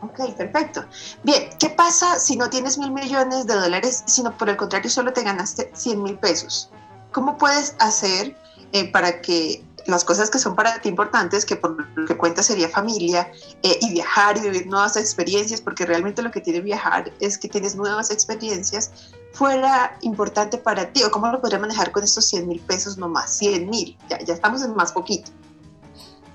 Ok, 0.00 0.32
perfecto. 0.36 0.84
Bien, 1.24 1.50
¿qué 1.58 1.70
pasa 1.70 2.18
si 2.18 2.36
no 2.36 2.48
tienes 2.48 2.78
mil 2.78 2.92
millones 2.92 3.46
de 3.46 3.54
dólares, 3.54 4.04
sino 4.06 4.36
por 4.36 4.48
el 4.48 4.56
contrario 4.56 4.90
solo 4.90 5.12
te 5.12 5.22
ganaste 5.22 5.70
100 5.74 6.02
mil 6.02 6.18
pesos? 6.18 6.70
¿Cómo 7.12 7.36
puedes 7.36 7.74
hacer 7.78 8.36
eh, 8.72 8.90
para 8.92 9.20
que 9.20 9.64
las 9.86 10.04
cosas 10.04 10.30
que 10.30 10.38
son 10.38 10.54
para 10.54 10.80
ti 10.80 10.88
importantes, 10.88 11.46
que 11.46 11.56
por 11.56 11.76
lo 11.96 12.06
que 12.06 12.16
cuenta 12.16 12.42
sería 12.42 12.68
familia, 12.68 13.32
eh, 13.62 13.78
y 13.80 13.92
viajar 13.94 14.36
y 14.36 14.40
vivir 14.42 14.66
nuevas 14.66 14.96
experiencias, 14.96 15.62
porque 15.62 15.86
realmente 15.86 16.20
lo 16.22 16.30
que 16.30 16.42
tiene 16.42 16.60
viajar 16.60 17.10
es 17.20 17.38
que 17.38 17.48
tienes 17.48 17.74
nuevas 17.74 18.10
experiencias, 18.10 18.92
fuera 19.32 19.96
importante 20.02 20.58
para 20.58 20.92
ti, 20.92 21.02
o 21.04 21.10
cómo 21.10 21.28
lo 21.28 21.40
podría 21.40 21.58
manejar 21.58 21.92
con 21.92 22.02
estos 22.02 22.24
100 22.26 22.48
mil 22.48 22.60
pesos 22.60 22.98
nomás, 22.98 23.36
100 23.38 23.68
mil, 23.68 23.96
ya, 24.08 24.18
ya 24.20 24.34
estamos 24.34 24.62
en 24.62 24.74
más 24.74 24.92
poquito. 24.92 25.30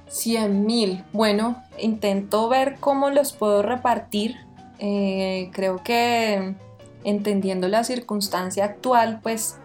100 0.07 0.65
mil, 0.65 1.03
bueno, 1.12 1.63
intento 1.79 2.47
ver 2.47 2.77
cómo 2.79 3.09
los 3.09 3.33
puedo 3.33 3.63
repartir, 3.63 4.35
eh, 4.79 5.50
creo 5.53 5.83
que 5.83 6.55
entendiendo 7.03 7.67
la 7.67 7.83
circunstancia 7.83 8.65
actual, 8.65 9.19
pues 9.21 9.55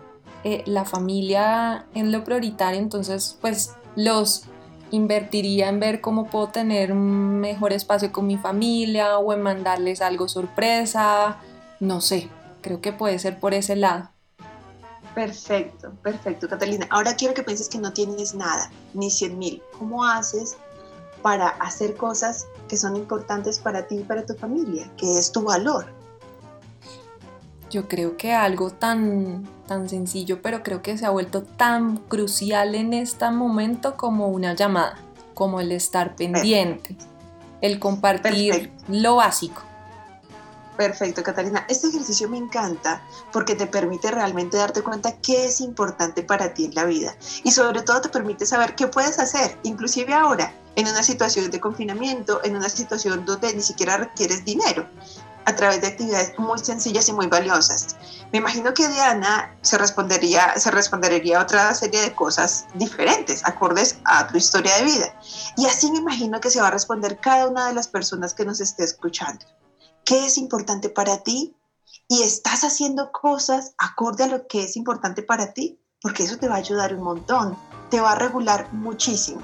eh, 0.45 0.63
la 0.67 0.85
familia 0.85 1.87
es 1.95 2.05
lo 2.05 2.25
prioritario, 2.25 2.81
entonces 2.81 3.37
pues 3.41 3.75
los 3.97 4.45
invertiría 4.91 5.69
en 5.69 5.81
ver 5.81 6.01
cómo 6.01 6.27
puedo 6.27 6.49
tener 6.49 6.93
un 6.93 7.41
mejor 7.41 7.73
espacio 7.73 8.11
con 8.11 8.27
mi 8.27 8.39
familia 8.39 9.19
o 9.19 9.33
en 9.33 9.43
mandarles 9.43 10.01
algo 10.01 10.29
sorpresa, 10.29 11.39
no 11.81 12.01
sé, 12.01 12.29
creo 12.69 12.83
que 12.83 12.93
puede 12.93 13.19
ser 13.19 13.41
por 13.41 13.55
ese 13.55 13.77
lado. 13.77 14.11
Perfecto, 15.15 15.91
perfecto, 16.03 16.47
Catalina. 16.49 16.87
Ahora 16.91 17.17
quiero 17.17 17.33
que 17.33 17.43
pienses 17.43 17.67
que 17.67 17.79
no 17.79 17.95
tienes 17.95 18.35
nada, 18.35 18.71
ni 18.93 19.11
100 19.11 19.39
mil. 19.39 19.63
¿Cómo 19.79 20.05
haces 20.05 20.59
para 21.23 21.49
hacer 21.49 21.97
cosas 21.97 22.47
que 22.69 22.77
son 22.77 22.95
importantes 22.95 23.59
para 23.59 23.87
ti 23.87 24.01
y 24.01 24.03
para 24.03 24.27
tu 24.27 24.35
familia, 24.35 24.91
que 24.99 25.19
es 25.19 25.33
tu 25.33 25.43
valor? 25.43 25.87
Yo 27.71 27.89
creo 27.89 28.19
que 28.19 28.35
algo 28.35 28.71
tan 28.71 29.49
tan 29.67 29.89
sencillo, 29.89 30.43
pero 30.43 30.63
creo 30.63 30.83
que 30.83 30.99
se 30.99 31.07
ha 31.07 31.11
vuelto 31.11 31.43
tan 31.43 31.97
crucial 31.97 32.75
en 32.75 32.93
este 32.93 33.31
momento 33.31 33.97
como 33.97 34.29
una 34.29 34.55
llamada, 34.55 34.99
como 35.33 35.61
el 35.61 35.73
estar 35.73 36.17
pendiente, 36.17 36.97
el 37.63 37.79
compartir 37.79 38.73
lo 38.89 39.17
básico. 39.17 39.63
Perfecto, 40.79 41.25
Catalina. 41.25 41.67
Este 41.69 41.89
ejercicio 41.89 42.29
me 42.29 42.37
encanta 42.37 43.03
porque 43.33 43.57
te 43.57 43.67
permite 43.67 44.13
realmente 44.13 44.59
darte 44.59 44.81
cuenta 44.81 45.21
qué 45.21 45.47
es 45.47 45.61
importante 45.61 46.23
para 46.23 46.55
ti 46.55 46.67
en 46.67 46.75
la 46.77 46.85
vida 46.85 47.17
y 47.43 47.51
sobre 47.51 47.83
todo 47.83 48.01
te 48.01 48.09
permite 48.09 48.47
saber 48.47 48.77
qué 48.77 48.87
puedes 48.87 49.19
hacer, 49.19 49.59
inclusive 49.65 50.15
ahora, 50.15 50.55
en 50.77 50.87
una 50.87 51.03
situación 51.03 51.51
de 51.51 51.59
confinamiento, 51.59 52.41
en 52.45 52.55
una 52.55 52.69
situación 52.69 53.25
donde 53.25 53.53
ni 53.55 53.61
siquiera 53.61 53.97
requieres 53.97 54.45
dinero 54.45 54.89
a 55.47 55.57
través 55.57 55.81
de 55.81 55.89
actividades 55.89 56.39
muy 56.39 56.61
sencillas 56.61 57.09
y 57.09 57.13
muy 57.13 57.27
valiosas. 57.27 57.97
Me 58.31 58.39
imagino 58.39 58.73
que 58.73 58.87
Diana 58.87 59.57
se 59.63 59.79
respondería, 59.79 60.57
se 60.61 60.71
respondería 60.71 61.41
otra 61.41 61.75
serie 61.75 62.03
de 62.03 62.15
cosas 62.15 62.67
diferentes, 62.75 63.45
acordes 63.45 63.99
a 64.05 64.29
tu 64.29 64.37
historia 64.37 64.77
de 64.77 64.85
vida. 64.85 65.21
Y 65.57 65.67
así 65.67 65.91
me 65.91 65.99
imagino 65.99 66.39
que 66.41 66.51
se 66.51 66.61
va 66.61 66.69
a 66.69 66.71
responder 66.71 67.19
cada 67.19 67.49
una 67.49 67.67
de 67.67 67.75
las 67.75 67.89
personas 67.89 68.33
que 68.33 68.45
nos 68.45 68.61
esté 68.61 68.85
escuchando. 68.85 69.45
¿Qué 70.09 70.25
es 70.25 70.39
importante 70.39 70.89
para 70.89 71.19
ti? 71.19 71.55
¿Y 72.09 72.23
estás 72.23 72.65
haciendo 72.65 73.13
cosas 73.13 73.75
acorde 73.77 74.25
a 74.25 74.29
lo 74.29 74.47
que 74.47 74.63
es 74.63 74.75
importante 74.75 75.23
para 75.23 75.53
ti? 75.53 75.79
Porque 76.01 76.23
eso 76.23 76.39
te 76.39 76.49
va 76.49 76.55
a 76.55 76.65
ayudar 76.65 76.95
un 76.95 77.03
montón, 77.03 77.59
te 77.91 78.01
va 78.01 78.13
a 78.13 78.15
regular 78.15 78.73
muchísimo. 78.73 79.43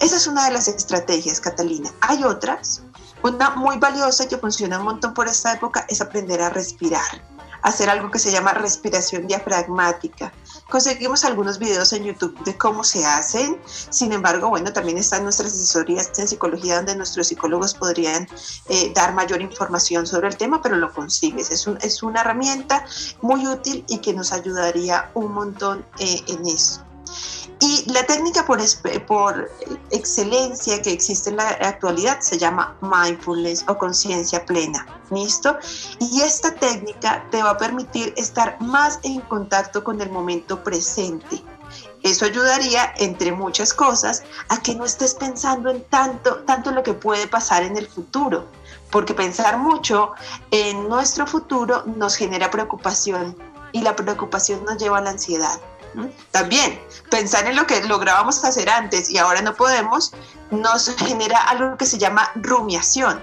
Esa 0.00 0.16
es 0.16 0.26
una 0.26 0.46
de 0.46 0.52
las 0.52 0.66
estrategias, 0.66 1.40
Catalina. 1.40 1.90
Hay 2.00 2.24
otras, 2.24 2.80
una 3.22 3.50
muy 3.50 3.76
valiosa 3.76 4.26
que 4.26 4.38
funciona 4.38 4.78
un 4.78 4.86
montón 4.86 5.12
por 5.12 5.28
esta 5.28 5.52
época 5.52 5.84
es 5.90 6.00
aprender 6.00 6.40
a 6.40 6.48
respirar, 6.48 7.22
hacer 7.62 7.88
algo 7.88 8.10
que 8.10 8.18
se 8.18 8.30
llama 8.30 8.52
respiración 8.52 9.26
diafragmática. 9.26 10.32
Conseguimos 10.68 11.24
algunos 11.24 11.58
videos 11.58 11.92
en 11.92 12.04
YouTube 12.04 12.38
de 12.44 12.56
cómo 12.56 12.84
se 12.84 13.04
hacen, 13.04 13.58
sin 13.66 14.12
embargo, 14.12 14.48
bueno, 14.48 14.72
también 14.72 14.98
están 14.98 15.22
nuestras 15.22 15.52
asesorías 15.52 16.18
en 16.18 16.28
psicología 16.28 16.76
donde 16.76 16.96
nuestros 16.96 17.28
psicólogos 17.28 17.74
podrían 17.74 18.26
eh, 18.68 18.92
dar 18.94 19.14
mayor 19.14 19.40
información 19.40 20.06
sobre 20.06 20.28
el 20.28 20.36
tema, 20.36 20.60
pero 20.62 20.76
lo 20.76 20.92
consigues. 20.92 21.50
Es, 21.50 21.66
es 21.80 22.02
una 22.02 22.20
herramienta 22.20 22.84
muy 23.20 23.46
útil 23.46 23.84
y 23.88 23.98
que 23.98 24.12
nos 24.12 24.32
ayudaría 24.32 25.10
un 25.14 25.32
montón 25.32 25.84
eh, 25.98 26.20
en 26.28 26.46
eso. 26.46 26.82
Y 27.64 27.84
la 27.92 28.04
técnica 28.04 28.44
por, 28.44 28.60
excelencia 29.90 30.82
que 30.82 30.90
existe 30.90 31.30
en 31.30 31.36
la 31.36 31.48
actualidad 31.48 32.18
se 32.18 32.36
llama 32.36 32.76
mindfulness 32.80 33.64
o 33.68 33.78
conciencia 33.78 34.44
plena. 34.44 34.84
¿Listo? 35.12 35.56
Y 36.00 36.22
esta 36.22 36.52
técnica 36.56 37.24
te 37.30 37.40
va 37.40 37.50
a 37.50 37.56
permitir 37.56 38.14
estar 38.16 38.60
más 38.60 38.98
en 39.04 39.20
contacto 39.20 39.84
con 39.84 40.00
el 40.00 40.10
momento 40.10 40.64
presente. 40.64 41.40
Eso 42.02 42.24
ayudaría, 42.24 42.94
entre 42.96 43.30
muchas 43.30 43.72
cosas, 43.72 44.24
a 44.48 44.60
que 44.60 44.74
no 44.74 44.84
estés 44.84 45.14
pensando 45.14 45.70
en 45.70 45.84
tanto, 45.84 46.42
tanto 46.42 46.72
lo 46.72 46.82
que 46.82 46.94
puede 46.94 47.28
pasar 47.28 47.62
en 47.62 47.76
el 47.76 47.86
futuro, 47.86 48.48
porque 48.90 49.14
pensar 49.14 49.56
mucho 49.56 50.10
en 50.50 50.88
nuestro 50.88 51.28
futuro 51.28 51.84
nos 51.86 52.16
genera 52.16 52.50
preocupación 52.50 53.36
y 53.70 53.82
la 53.82 53.94
preocupación 53.94 54.64
nos 54.64 54.78
lleva 54.78 54.98
a 54.98 55.02
la 55.02 55.10
ansiedad. 55.10 55.60
También 56.30 56.80
pensar 57.10 57.46
en 57.46 57.56
lo 57.56 57.66
que 57.66 57.82
lográbamos 57.84 58.44
hacer 58.44 58.68
antes 58.70 59.10
y 59.10 59.18
ahora 59.18 59.42
no 59.42 59.54
podemos 59.54 60.12
nos 60.50 60.94
genera 60.96 61.38
algo 61.44 61.76
que 61.76 61.86
se 61.86 61.98
llama 61.98 62.30
rumiación. 62.34 63.20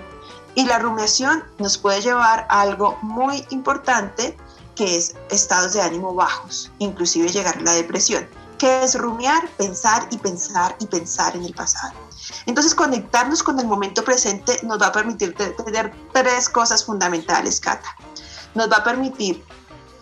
Y 0.56 0.66
la 0.66 0.80
rumiación 0.80 1.44
nos 1.58 1.78
puede 1.78 2.02
llevar 2.02 2.48
a 2.50 2.62
algo 2.62 2.98
muy 3.02 3.46
importante 3.50 4.36
que 4.76 4.98
es 4.98 5.16
estados 5.30 5.74
de 5.74 5.82
ánimo 5.82 6.14
bajos, 6.14 6.72
inclusive 6.80 7.30
llegar 7.30 7.58
a 7.58 7.62
la 7.62 7.74
depresión, 7.74 8.28
que 8.58 8.84
es 8.84 8.96
rumiar, 8.98 9.48
pensar 9.58 10.08
y 10.10 10.18
pensar 10.18 10.76
y 10.80 10.88
pensar 10.88 11.36
en 11.36 11.46
el 11.46 11.54
pasado. 11.54 11.94
Entonces 12.46 12.74
conectarnos 12.74 13.44
con 13.44 13.60
el 13.60 13.68
momento 13.68 14.04
presente 14.04 14.60
nos 14.64 14.82
va 14.82 14.88
a 14.88 14.92
permitir 14.92 15.36
tener 15.36 15.94
tres 16.14 16.50
cosas 16.50 16.84
fundamentales, 16.84 17.60
Cata. 17.60 17.96
Nos 18.56 18.72
va 18.72 18.78
a 18.78 18.84
permitir 18.84 19.44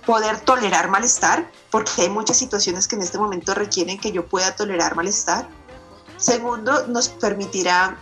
poder 0.08 0.40
tolerar 0.40 0.90
malestar, 0.90 1.52
porque 1.70 2.04
hay 2.04 2.10
muchas 2.10 2.38
situaciones 2.38 2.88
que 2.88 2.96
en 2.96 3.02
este 3.02 3.18
momento 3.18 3.54
requieren 3.54 4.00
que 4.00 4.14
yo 4.14 4.26
pueda 4.26 4.56
tolerar 4.56 4.96
malestar. 4.96 5.50
Segundo, 6.16 6.88
nos 6.88 7.10
permitirá, 7.10 8.00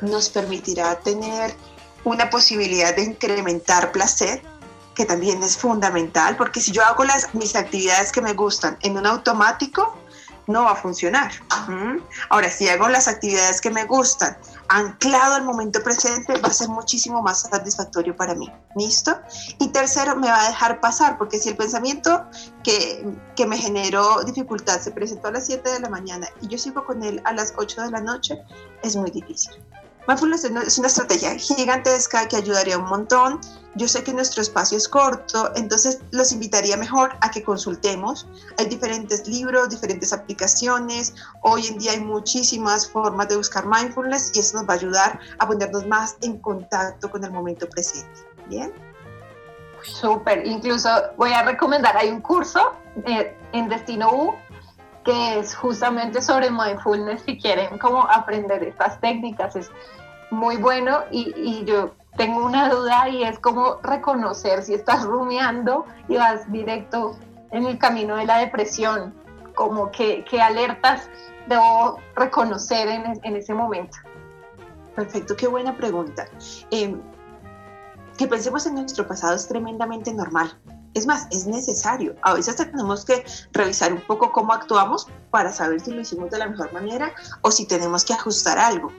nos 0.00 0.28
permitirá 0.28 0.98
tener 0.98 1.54
una 2.02 2.28
posibilidad 2.28 2.96
de 2.96 3.04
incrementar 3.04 3.92
placer, 3.92 4.42
que 4.96 5.06
también 5.06 5.44
es 5.44 5.56
fundamental, 5.56 6.36
porque 6.36 6.60
si 6.60 6.72
yo 6.72 6.84
hago 6.84 7.04
las, 7.04 7.32
mis 7.36 7.54
actividades 7.54 8.10
que 8.10 8.20
me 8.20 8.32
gustan 8.32 8.76
en 8.80 8.98
un 8.98 9.06
automático, 9.06 9.96
no 10.46 10.64
va 10.64 10.72
a 10.72 10.76
funcionar. 10.76 11.32
Ahora, 12.28 12.50
si 12.50 12.68
hago 12.68 12.88
las 12.88 13.08
actividades 13.08 13.60
que 13.60 13.70
me 13.70 13.84
gustan 13.84 14.36
anclado 14.68 15.34
al 15.34 15.44
momento 15.44 15.82
presente, 15.82 16.38
va 16.40 16.48
a 16.48 16.52
ser 16.52 16.68
muchísimo 16.68 17.22
más 17.22 17.42
satisfactorio 17.42 18.16
para 18.16 18.34
mí. 18.34 18.50
¿Listo? 18.74 19.18
Y 19.58 19.68
tercero, 19.68 20.16
me 20.16 20.28
va 20.28 20.44
a 20.44 20.48
dejar 20.48 20.80
pasar, 20.80 21.18
porque 21.18 21.38
si 21.38 21.50
el 21.50 21.56
pensamiento 21.56 22.24
que, 22.64 23.06
que 23.36 23.46
me 23.46 23.58
generó 23.58 24.22
dificultad 24.24 24.80
se 24.80 24.90
presentó 24.90 25.28
a 25.28 25.32
las 25.32 25.46
7 25.46 25.68
de 25.68 25.80
la 25.80 25.88
mañana 25.88 26.28
y 26.40 26.48
yo 26.48 26.58
sigo 26.58 26.84
con 26.84 27.02
él 27.02 27.20
a 27.24 27.32
las 27.32 27.52
8 27.56 27.82
de 27.82 27.90
la 27.90 28.00
noche, 28.00 28.42
es 28.82 28.96
muy 28.96 29.10
difícil. 29.10 29.52
Mindfulness 30.08 30.44
es 30.44 30.78
una 30.78 30.88
estrategia 30.88 31.36
gigantesca 31.36 32.26
que 32.26 32.36
ayudaría 32.36 32.76
un 32.76 32.86
montón. 32.86 33.40
Yo 33.76 33.86
sé 33.86 34.02
que 34.02 34.12
nuestro 34.12 34.42
espacio 34.42 34.76
es 34.76 34.88
corto, 34.88 35.52
entonces 35.54 36.00
los 36.10 36.32
invitaría 36.32 36.76
mejor 36.76 37.16
a 37.20 37.30
que 37.30 37.42
consultemos. 37.42 38.26
Hay 38.58 38.66
diferentes 38.66 39.28
libros, 39.28 39.70
diferentes 39.70 40.12
aplicaciones. 40.12 41.14
Hoy 41.42 41.68
en 41.68 41.78
día 41.78 41.92
hay 41.92 42.00
muchísimas 42.00 42.90
formas 42.90 43.28
de 43.28 43.36
buscar 43.36 43.64
mindfulness 43.64 44.32
y 44.34 44.40
eso 44.40 44.58
nos 44.58 44.68
va 44.68 44.74
a 44.74 44.76
ayudar 44.76 45.20
a 45.38 45.46
ponernos 45.46 45.86
más 45.86 46.16
en 46.20 46.38
contacto 46.38 47.08
con 47.08 47.24
el 47.24 47.30
momento 47.30 47.68
presente. 47.68 48.20
Bien. 48.48 48.72
Súper, 49.82 50.44
incluso 50.46 50.88
voy 51.16 51.32
a 51.32 51.42
recomendar, 51.42 51.96
hay 51.96 52.10
un 52.10 52.20
curso 52.20 52.72
eh, 53.04 53.36
en 53.52 53.68
Destino 53.68 54.12
U 54.12 54.34
que 55.04 55.38
es 55.38 55.54
justamente 55.54 56.22
sobre 56.22 56.50
mindfulness 56.50 57.22
si 57.22 57.38
quieren 57.38 57.78
como 57.78 58.02
aprender 58.02 58.62
estas 58.62 59.00
técnicas. 59.00 59.56
Es 59.56 59.70
muy 60.30 60.56
bueno 60.56 61.00
y, 61.10 61.64
yo 61.64 61.94
tengo 62.16 62.44
una 62.44 62.68
duda 62.68 63.08
y 63.08 63.22
es 63.22 63.38
como 63.38 63.78
reconocer 63.82 64.62
si 64.62 64.74
estás 64.74 65.04
rumiando 65.04 65.86
y 66.08 66.16
vas 66.16 66.50
directo 66.52 67.16
en 67.50 67.66
el 67.66 67.78
camino 67.78 68.16
de 68.16 68.26
la 68.26 68.38
depresión, 68.38 69.14
como 69.54 69.90
que, 69.90 70.24
alertas 70.40 71.08
debo 71.46 71.98
reconocer 72.14 72.88
en, 72.88 73.20
en, 73.22 73.36
ese 73.36 73.52
momento. 73.54 73.98
Perfecto, 74.94 75.34
qué 75.36 75.48
buena 75.48 75.76
pregunta. 75.76 76.26
Eh, 76.70 76.96
que 78.16 78.26
pensemos 78.26 78.66
en 78.66 78.74
nuestro 78.74 79.06
pasado 79.06 79.34
es 79.34 79.48
tremendamente 79.48 80.12
normal. 80.12 80.54
Es 80.94 81.06
más, 81.06 81.26
es 81.30 81.46
necesario. 81.46 82.14
A 82.22 82.34
veces 82.34 82.56
tenemos 82.56 83.04
que 83.04 83.24
revisar 83.52 83.92
un 83.92 84.00
poco 84.06 84.32
cómo 84.32 84.52
actuamos 84.52 85.06
para 85.30 85.52
saber 85.52 85.80
si 85.80 85.90
lo 85.90 86.02
hicimos 86.02 86.30
de 86.30 86.38
la 86.38 86.48
mejor 86.48 86.72
manera 86.72 87.14
o 87.40 87.50
si 87.50 87.66
tenemos 87.66 88.04
que 88.04 88.12
ajustar 88.12 88.58
algo. 88.58 88.92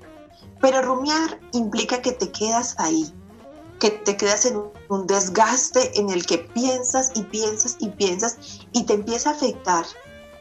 Pero 0.59 0.81
rumiar 0.81 1.39
implica 1.51 2.01
que 2.01 2.13
te 2.13 2.31
quedas 2.31 2.75
ahí, 2.79 3.13
que 3.79 3.91
te 3.91 4.17
quedas 4.17 4.45
en 4.45 4.63
un 4.89 5.07
desgaste 5.07 5.99
en 5.99 6.09
el 6.09 6.25
que 6.25 6.39
piensas 6.39 7.11
y 7.15 7.23
piensas 7.23 7.75
y 7.79 7.89
piensas 7.89 8.37
y 8.71 8.85
te 8.85 8.93
empieza 8.93 9.29
a 9.29 9.33
afectar, 9.33 9.85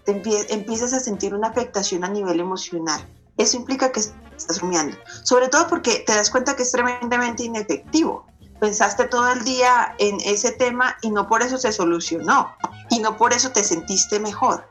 te 0.04 0.12
empiezas 0.52 0.92
a 0.92 1.00
sentir 1.00 1.34
una 1.34 1.48
afectación 1.48 2.04
a 2.04 2.08
nivel 2.08 2.40
emocional. 2.40 3.06
Eso 3.36 3.56
implica 3.56 3.92
que 3.92 4.00
estás 4.00 4.60
rumiando, 4.60 4.96
sobre 5.24 5.48
todo 5.48 5.66
porque 5.66 6.04
te 6.06 6.14
das 6.14 6.30
cuenta 6.30 6.54
que 6.54 6.62
es 6.62 6.72
tremendamente 6.72 7.44
inefectivo. 7.44 8.26
Pensaste 8.62 9.06
todo 9.06 9.28
el 9.32 9.42
día 9.42 9.96
en 9.98 10.20
ese 10.20 10.52
tema 10.52 10.96
y 11.02 11.10
no 11.10 11.26
por 11.26 11.42
eso 11.42 11.58
se 11.58 11.72
solucionó 11.72 12.54
y 12.90 13.00
no 13.00 13.16
por 13.16 13.32
eso 13.32 13.50
te 13.50 13.64
sentiste 13.64 14.20
mejor. 14.20 14.64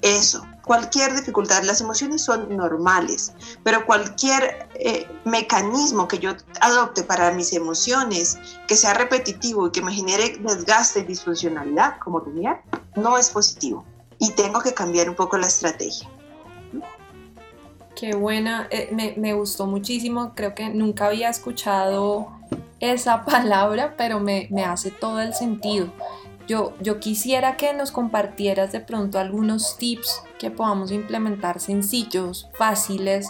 Eso, 0.00 0.42
cualquier 0.64 1.14
dificultad, 1.14 1.62
las 1.62 1.82
emociones 1.82 2.24
son 2.24 2.56
normales, 2.56 3.34
pero 3.62 3.84
cualquier 3.84 4.66
eh, 4.76 5.06
mecanismo 5.26 6.08
que 6.08 6.18
yo 6.18 6.32
adopte 6.62 7.02
para 7.02 7.30
mis 7.32 7.52
emociones, 7.52 8.38
que 8.66 8.74
sea 8.74 8.94
repetitivo 8.94 9.66
y 9.66 9.70
que 9.70 9.82
me 9.82 9.92
genere 9.92 10.38
desgaste 10.40 11.00
y 11.00 11.04
disfuncionalidad, 11.04 11.98
como 11.98 12.20
rumiar, 12.20 12.62
no 12.94 13.18
es 13.18 13.28
positivo. 13.28 13.84
Y 14.18 14.30
tengo 14.30 14.62
que 14.62 14.72
cambiar 14.72 15.10
un 15.10 15.14
poco 15.14 15.36
la 15.36 15.48
estrategia. 15.48 16.08
Qué 17.96 18.14
buena, 18.14 18.68
eh, 18.70 18.90
me, 18.92 19.14
me, 19.16 19.32
gustó 19.32 19.66
muchísimo, 19.66 20.32
creo 20.34 20.54
que 20.54 20.68
nunca 20.68 21.06
había 21.06 21.30
escuchado 21.30 22.28
esa 22.78 23.24
palabra, 23.24 23.94
pero 23.96 24.20
me, 24.20 24.48
me 24.50 24.64
hace 24.64 24.90
todo 24.90 25.20
el 25.20 25.34
sentido. 25.34 25.88
Yo, 26.46 26.74
yo 26.80 27.00
quisiera 27.00 27.56
que 27.56 27.72
nos 27.72 27.90
compartieras 27.90 28.70
de 28.70 28.80
pronto 28.80 29.18
algunos 29.18 29.78
tips 29.78 30.22
que 30.38 30.50
podamos 30.50 30.92
implementar 30.92 31.58
sencillos, 31.58 32.48
fáciles, 32.54 33.28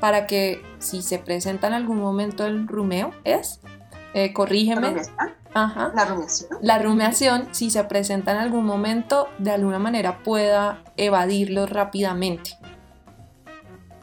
para 0.00 0.26
que 0.26 0.62
si 0.78 1.02
se 1.02 1.18
presenta 1.18 1.66
en 1.66 1.74
algún 1.74 1.98
momento 1.98 2.46
el 2.46 2.68
rumeo, 2.68 3.12
¿es? 3.24 3.60
Eh, 4.14 4.32
corrígeme. 4.32 4.94
Ajá. 5.52 5.92
La 5.94 6.04
rumiación. 6.04 6.50
La 6.62 6.78
rumiación, 6.78 7.48
si 7.52 7.70
se 7.70 7.84
presenta 7.84 8.32
en 8.32 8.38
algún 8.38 8.64
momento, 8.64 9.28
de 9.38 9.50
alguna 9.50 9.78
manera 9.78 10.22
pueda 10.22 10.82
evadirlo 10.96 11.66
rápidamente. 11.66 12.58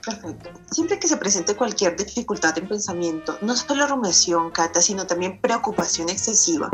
Perfecto. 0.06 0.50
Siempre 0.72 1.00
que 1.00 1.08
se 1.08 1.18
presente 1.18 1.56
cualquier 1.56 1.96
dificultad 1.96 2.58
en 2.58 2.68
pensamiento, 2.68 3.38
no 3.42 3.56
solo 3.56 3.86
rumiación, 3.86 4.50
Cata, 4.50 4.82
sino 4.82 5.06
también 5.06 5.40
preocupación 5.40 6.10
excesiva, 6.10 6.72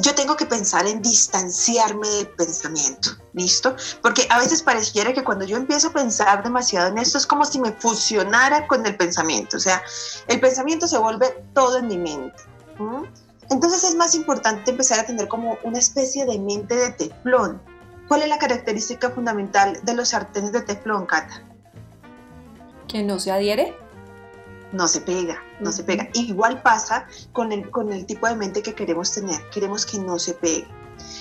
yo 0.00 0.14
tengo 0.14 0.36
que 0.36 0.46
pensar 0.46 0.86
en 0.86 1.02
distanciarme 1.02 2.08
del 2.08 2.28
pensamiento, 2.28 3.10
¿listo? 3.34 3.76
Porque 4.00 4.26
a 4.30 4.38
veces 4.38 4.62
pareciera 4.62 5.12
que 5.12 5.22
cuando 5.22 5.44
yo 5.44 5.56
empiezo 5.56 5.88
a 5.88 5.92
pensar 5.92 6.42
demasiado 6.42 6.88
en 6.88 6.98
esto 6.98 7.18
es 7.18 7.26
como 7.26 7.44
si 7.44 7.60
me 7.60 7.72
fusionara 7.72 8.66
con 8.66 8.86
el 8.86 8.96
pensamiento, 8.96 9.58
o 9.58 9.60
sea, 9.60 9.82
el 10.26 10.40
pensamiento 10.40 10.86
se 10.86 10.98
vuelve 10.98 11.44
todo 11.52 11.76
en 11.78 11.88
mi 11.88 11.98
mente. 11.98 12.42
Entonces 13.50 13.84
es 13.84 13.94
más 13.94 14.14
importante 14.14 14.70
empezar 14.70 15.00
a 15.00 15.06
tener 15.06 15.28
como 15.28 15.58
una 15.62 15.78
especie 15.78 16.24
de 16.24 16.38
mente 16.38 16.74
de 16.74 16.90
teflón. 16.92 17.60
¿Cuál 18.08 18.22
es 18.22 18.28
la 18.28 18.38
característica 18.38 19.10
fundamental 19.10 19.78
de 19.82 19.94
los 19.94 20.10
sartenes 20.10 20.52
de 20.52 20.62
teflón, 20.62 21.06
Cata? 21.06 21.42
Que 22.88 23.02
no 23.02 23.18
se 23.18 23.30
adhiere. 23.30 23.76
No 24.72 24.88
se 24.88 25.00
pega, 25.00 25.42
no 25.60 25.72
se 25.72 25.84
pega. 25.84 26.08
Igual 26.14 26.62
pasa 26.62 27.06
con 27.32 27.52
el, 27.52 27.70
con 27.70 27.92
el 27.92 28.04
tipo 28.04 28.26
de 28.26 28.36
mente 28.36 28.62
que 28.62 28.74
queremos 28.74 29.12
tener. 29.12 29.40
Queremos 29.50 29.86
que 29.86 29.98
no 29.98 30.18
se 30.18 30.34
pegue. 30.34 30.66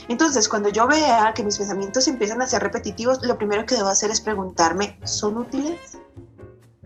Entonces, 0.08 0.48
cuando 0.48 0.70
yo 0.70 0.88
vea 0.88 1.34
que 1.34 1.44
mis 1.44 1.58
pensamientos 1.58 2.08
empiezan 2.08 2.42
a 2.42 2.48
ser 2.48 2.62
repetitivos, 2.62 3.24
lo 3.24 3.38
primero 3.38 3.66
que 3.66 3.76
debo 3.76 3.90
hacer 3.90 4.12
es 4.12 4.22
preguntarme, 4.22 5.00
¿son 5.04 5.38
útiles? 5.38 5.98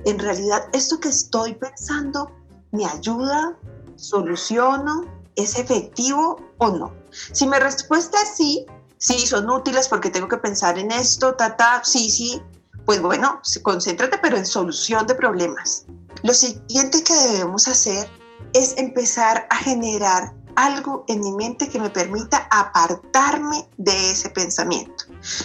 ¿En 0.05 0.19
realidad 0.19 0.63
esto 0.73 0.99
que 0.99 1.09
estoy 1.09 1.53
pensando 1.55 2.31
me 2.71 2.85
ayuda? 2.85 3.57
¿Soluciono? 3.95 5.05
¿Es 5.35 5.57
efectivo 5.57 6.37
o 6.57 6.69
no? 6.69 6.93
Si 7.11 7.47
mi 7.47 7.57
respuesta 7.57 8.17
es 8.21 8.35
sí, 8.35 8.65
sí, 8.97 9.25
son 9.27 9.49
útiles 9.49 9.87
porque 9.87 10.09
tengo 10.09 10.27
que 10.27 10.37
pensar 10.37 10.77
en 10.77 10.91
esto, 10.91 11.35
ta, 11.35 11.55
ta, 11.57 11.81
sí, 11.83 12.09
sí, 12.09 12.41
pues 12.89 13.04
bueno, 13.04 13.39
concéntrate 13.62 14.17
pero 14.17 14.36
en 14.36 14.47
solución 14.47 15.06
de 15.06 15.13
problemas. 15.13 15.86
Lo 16.23 16.34
siguiente 16.34 17.04
que 17.04 17.13
debemos 17.13 17.67
hacer 17.67 18.10
es 18.54 18.75
empezar 18.80 19.45
a 19.52 19.58
generar 19.58 20.34
algo 20.56 21.06
en 21.08 21.19
mi 21.19 21.32
mente 21.34 21.69
que 21.69 21.80
me 21.80 21.91
permita 21.91 22.47
apartarme 22.49 23.69
de 23.78 24.10
ese 24.10 24.32
pensamiento. 24.32 25.04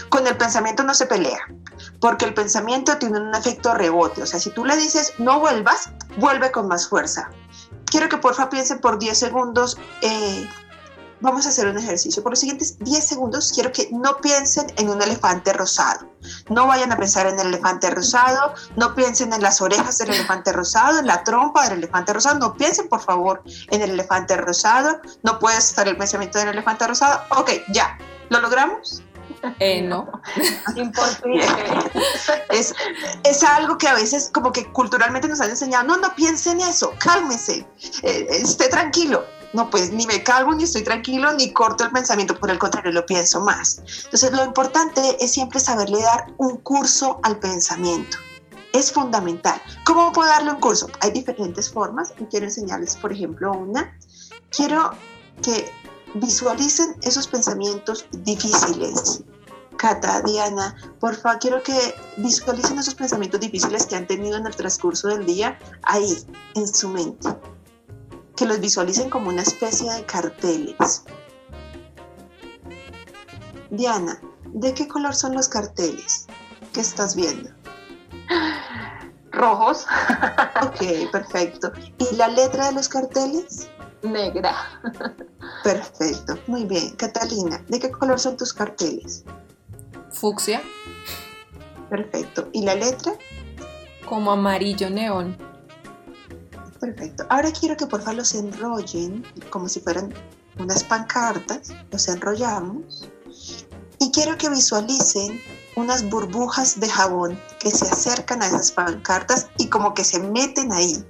Con 0.09 0.27
el 0.27 0.39
pensamiento 0.39 0.85
no 0.85 0.95
se 0.95 1.05
pelea, 1.05 1.41
porque 2.01 2.25
el 2.25 2.33
pensamiento 2.33 2.97
tiene 2.97 3.21
un 3.21 3.35
efecto 3.35 3.75
rebote. 3.75 4.23
O 4.23 4.27
sea, 4.27 4.41
si 4.41 4.49
tú 4.49 4.65
le 4.65 4.79
dices 4.79 5.13
no 5.19 5.39
vuelvas, 5.39 5.91
vuelve 6.17 6.51
con 6.51 6.67
más 6.67 6.89
fuerza. 6.89 7.29
Quiero 7.85 8.09
que 8.09 8.17
porfa 8.17 8.49
piensen 8.49 8.81
por 8.81 8.99
10 8.99 9.19
segundos 9.19 9.77
eh, 10.01 10.49
vamos 11.25 11.47
a 11.47 11.49
hacer 11.49 11.67
un 11.67 11.79
ejercicio. 11.79 12.23
Por 12.23 12.33
los 12.33 12.39
siguientes 12.39 12.79
10 12.79 13.05
segundos 13.05 13.51
quiero 13.53 13.73
que 13.73 13.89
no 13.91 14.19
piensen 14.19 14.67
en 14.77 14.91
un 14.91 15.03
elefante 15.03 15.53
rosado. 15.53 16.07
No 16.51 16.67
vayan 16.67 16.93
a 16.93 16.97
pensar 16.97 17.27
en 17.27 17.41
el 17.41 17.49
elefante 17.49 17.91
rosado, 17.91 18.55
no 18.77 18.95
piensen 18.95 19.33
en 19.33 19.43
las 19.43 19.61
orejas 19.61 19.99
del 19.99 20.11
elefante 20.11 20.53
rosado, 20.53 20.99
en 20.99 21.07
la 21.07 21.25
trompa 21.25 21.69
del 21.69 21.79
elefante 21.79 22.13
rosado. 22.13 22.39
No 22.39 22.55
piensen, 22.55 22.89
por 22.89 23.01
favor, 23.01 23.43
en 23.71 23.83
el 23.83 23.91
elefante 23.91 24.37
rosado. 24.37 25.01
No 25.23 25.39
puede 25.39 25.59
estar 25.59 25.89
el 25.89 25.97
pensamiento 25.97 26.39
del 26.39 26.49
elefante 26.49 26.87
rosado. 26.87 27.23
Ok, 27.31 27.51
ya. 27.73 27.99
¿Lo 28.29 28.41
logramos? 28.41 29.03
Eh, 29.59 29.83
no. 29.83 30.07
Imposible. 30.77 31.45
Es, 32.51 32.73
es, 33.25 33.43
algo 33.43 33.77
que 33.79 33.89
a 33.89 33.95
veces 33.95 34.31
como 34.33 34.53
que 34.53 34.71
culturalmente 34.71 35.27
nos 35.27 35.41
han 35.41 35.51
enseñado, 35.51 35.85
no, 35.85 35.97
no 35.97 36.15
piense 36.15 36.53
en 36.53 36.61
eso, 36.61 36.95
cálmese, 36.99 37.67
eh, 38.03 38.27
esté 38.31 38.69
tranquilo 38.69 39.25
no, 39.55 39.71
pues 39.71 39.93
ni 39.93 40.05
me 40.07 40.23
calmo, 40.23 40.53
ni 40.53 40.65
estoy 40.65 40.83
tranquilo, 40.83 41.33
ni 41.33 41.53
corto 41.53 41.85
el 41.85 41.93
pensamiento, 41.93 42.39
por 42.39 42.51
el 42.51 42.59
contrario, 42.59 42.91
lo 42.91 43.07
pienso 43.07 43.41
más. 43.41 43.81
Entonces, 44.05 44.33
lo 44.33 44.45
importante 44.45 45.17
es 45.25 45.31
siempre 45.31 45.61
saberle 45.61 46.03
dar 46.03 46.27
un 46.39 46.57
curso 46.59 47.21
al 47.23 47.39
pensamiento. 47.39 48.19
Es 48.73 48.91
fundamental. 48.91 49.63
¿Cómo 49.85 50.13
puedo 50.13 50.29
darle 50.29 50.51
un 50.51 50.59
curso? 50.59 50.89
Hay 51.01 51.13
diferentes 51.13 51.71
formas. 51.71 52.13
Quiero 52.31 52.47
enseñarles, 52.47 52.97
por 52.97 53.13
ejemplo, 53.13 53.53
una. 53.53 53.97
Quiero 54.51 54.91
que 55.41 55.71
visualicen 56.15 56.97
esos 57.03 57.29
pensamientos 57.29 58.07
difíciles. 58.11 59.23
Cata, 59.77 60.21
Diana, 60.23 60.75
por 60.99 61.15
favor, 61.15 61.39
quiero 61.39 61.63
que 61.63 61.95
visualicen 62.17 62.79
esos 62.81 62.97
pensamientos 62.97 63.39
difíciles 63.39 63.87
que 63.87 63.95
han 63.95 64.09
tenido 64.09 64.37
en 64.37 64.47
el 64.47 64.57
transcurso 64.57 65.09
del 65.09 65.25
día 65.27 65.57
ahí, 65.85 66.17
en 66.57 66.67
su 66.67 66.89
mente 66.89 67.29
que 68.37 68.47
los 68.47 68.61
visualicen 68.61 69.11
como 69.11 69.29
una 69.29 69.43
especie 69.43 69.93
de 69.93 70.05
carteles. 70.05 71.05
Diana, 73.71 74.21
¿de 74.53 74.75
qué 74.75 74.87
color 74.87 75.15
son 75.15 75.35
los 75.35 75.49
carteles 75.49 76.27
¿Qué 76.75 76.81
estás 76.81 77.15
viendo? 77.15 77.51
Rojos. 79.31 79.87
ok, 80.63 81.11
perfecto. 81.13 81.73
¿Y 81.99 82.17
la 82.17 82.27
letra 82.27 82.67
de 82.67 82.73
los 82.73 82.89
carteles? 82.89 83.69
Negra. 84.03 84.53
Perfecto, 85.63 86.37
muy 86.49 86.65
bien. 86.65 86.97
Catalina, 86.97 87.65
¿de 87.69 87.79
qué 87.79 87.93
color 87.93 88.19
son 88.19 88.37
tus 88.37 88.53
carteles? 88.53 89.25
Fucsia. 90.11 90.63
Perfecto. 91.89 92.49
¿Y 92.53 92.65
la 92.65 92.75
letra? 92.75 93.13
Como 94.09 94.33
amarillo 94.33 94.91
neón. 94.91 95.39
Perfecto. 96.85 97.25
Ahora 97.31 97.51
quiero 97.51 97.79
que 97.79 97.87
por 97.87 98.03
favor 98.03 98.17
los 98.17 98.35
enrollen 98.35 99.25
como 99.49 99.71
si 99.71 99.81
fueran 99.81 100.13
unas 100.59 100.85
pancartas. 100.85 101.73
Los 101.91 102.09
enrollamos. 102.09 103.09
Y 103.99 104.11
quiero 104.11 104.37
que 104.37 104.51
visualicen 104.51 105.41
unas 105.77 106.09
burbujas 106.11 106.79
de 106.79 106.91
jabón 106.91 107.41
que 107.59 107.71
se 107.71 107.87
acercan 107.87 108.43
a 108.43 108.49
esas 108.49 108.71
pancartas 108.71 109.49
y 109.57 109.69
como 109.69 109.95
que 109.95 110.05
se 110.05 110.19
meten 110.19 110.73
ahí. 110.73 111.03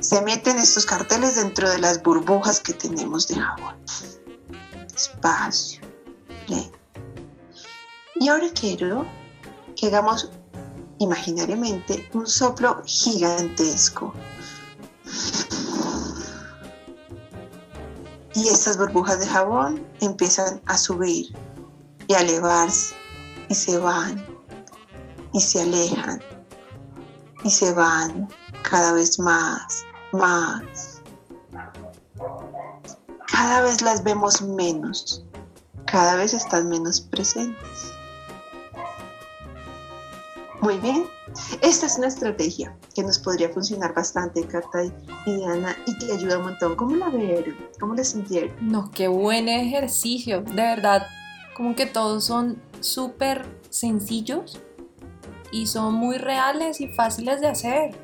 Se 0.00 0.20
meten 0.20 0.58
estos 0.58 0.84
carteles 0.84 1.36
dentro 1.36 1.70
de 1.70 1.78
las 1.78 2.02
burbujas 2.02 2.60
que 2.60 2.74
tenemos 2.74 3.26
de 3.26 3.36
jabón. 3.36 3.76
despacio, 4.92 5.80
lento. 6.48 6.78
Y 8.16 8.28
ahora 8.28 8.48
quiero 8.54 9.06
que 9.74 9.86
hagamos 9.86 10.28
imaginariamente 10.98 12.10
un 12.12 12.26
soplo 12.26 12.82
gigantesco. 12.84 14.12
Y 18.44 18.48
estas 18.48 18.76
burbujas 18.76 19.20
de 19.20 19.26
jabón 19.26 19.82
empiezan 20.02 20.60
a 20.66 20.76
subir 20.76 21.34
y 22.08 22.12
a 22.12 22.20
elevarse 22.20 22.94
y 23.48 23.54
se 23.54 23.78
van 23.78 24.22
y 25.32 25.40
se 25.40 25.62
alejan 25.62 26.20
y 27.42 27.50
se 27.50 27.72
van 27.72 28.28
cada 28.60 28.92
vez 28.92 29.18
más, 29.18 29.86
más. 30.12 31.00
Cada 33.32 33.62
vez 33.62 33.80
las 33.80 34.04
vemos 34.04 34.42
menos, 34.42 35.24
cada 35.86 36.14
vez 36.16 36.34
están 36.34 36.68
menos 36.68 37.00
presentes. 37.00 37.93
Muy 40.64 40.78
bien, 40.78 41.06
esta 41.60 41.84
es 41.84 41.98
una 41.98 42.06
estrategia 42.06 42.74
que 42.94 43.02
nos 43.02 43.18
podría 43.18 43.50
funcionar 43.50 43.92
bastante, 43.92 44.46
Carta 44.46 44.82
y 44.82 44.92
Diana, 45.26 45.76
y 45.84 45.98
que 45.98 46.10
ayuda 46.10 46.38
un 46.38 46.44
montón. 46.44 46.74
¿Cómo 46.74 46.96
la 46.96 47.10
vieron? 47.10 47.54
¿Cómo 47.78 47.94
la 47.94 48.02
sintieron? 48.02 48.56
No, 48.62 48.90
qué 48.90 49.08
buen 49.08 49.50
ejercicio, 49.50 50.40
de 50.40 50.54
verdad. 50.54 51.06
Como 51.54 51.76
que 51.76 51.84
todos 51.84 52.24
son 52.24 52.62
súper 52.80 53.44
sencillos 53.68 54.58
y 55.52 55.66
son 55.66 55.92
muy 55.96 56.16
reales 56.16 56.80
y 56.80 56.88
fáciles 56.88 57.42
de 57.42 57.48
hacer. 57.48 57.94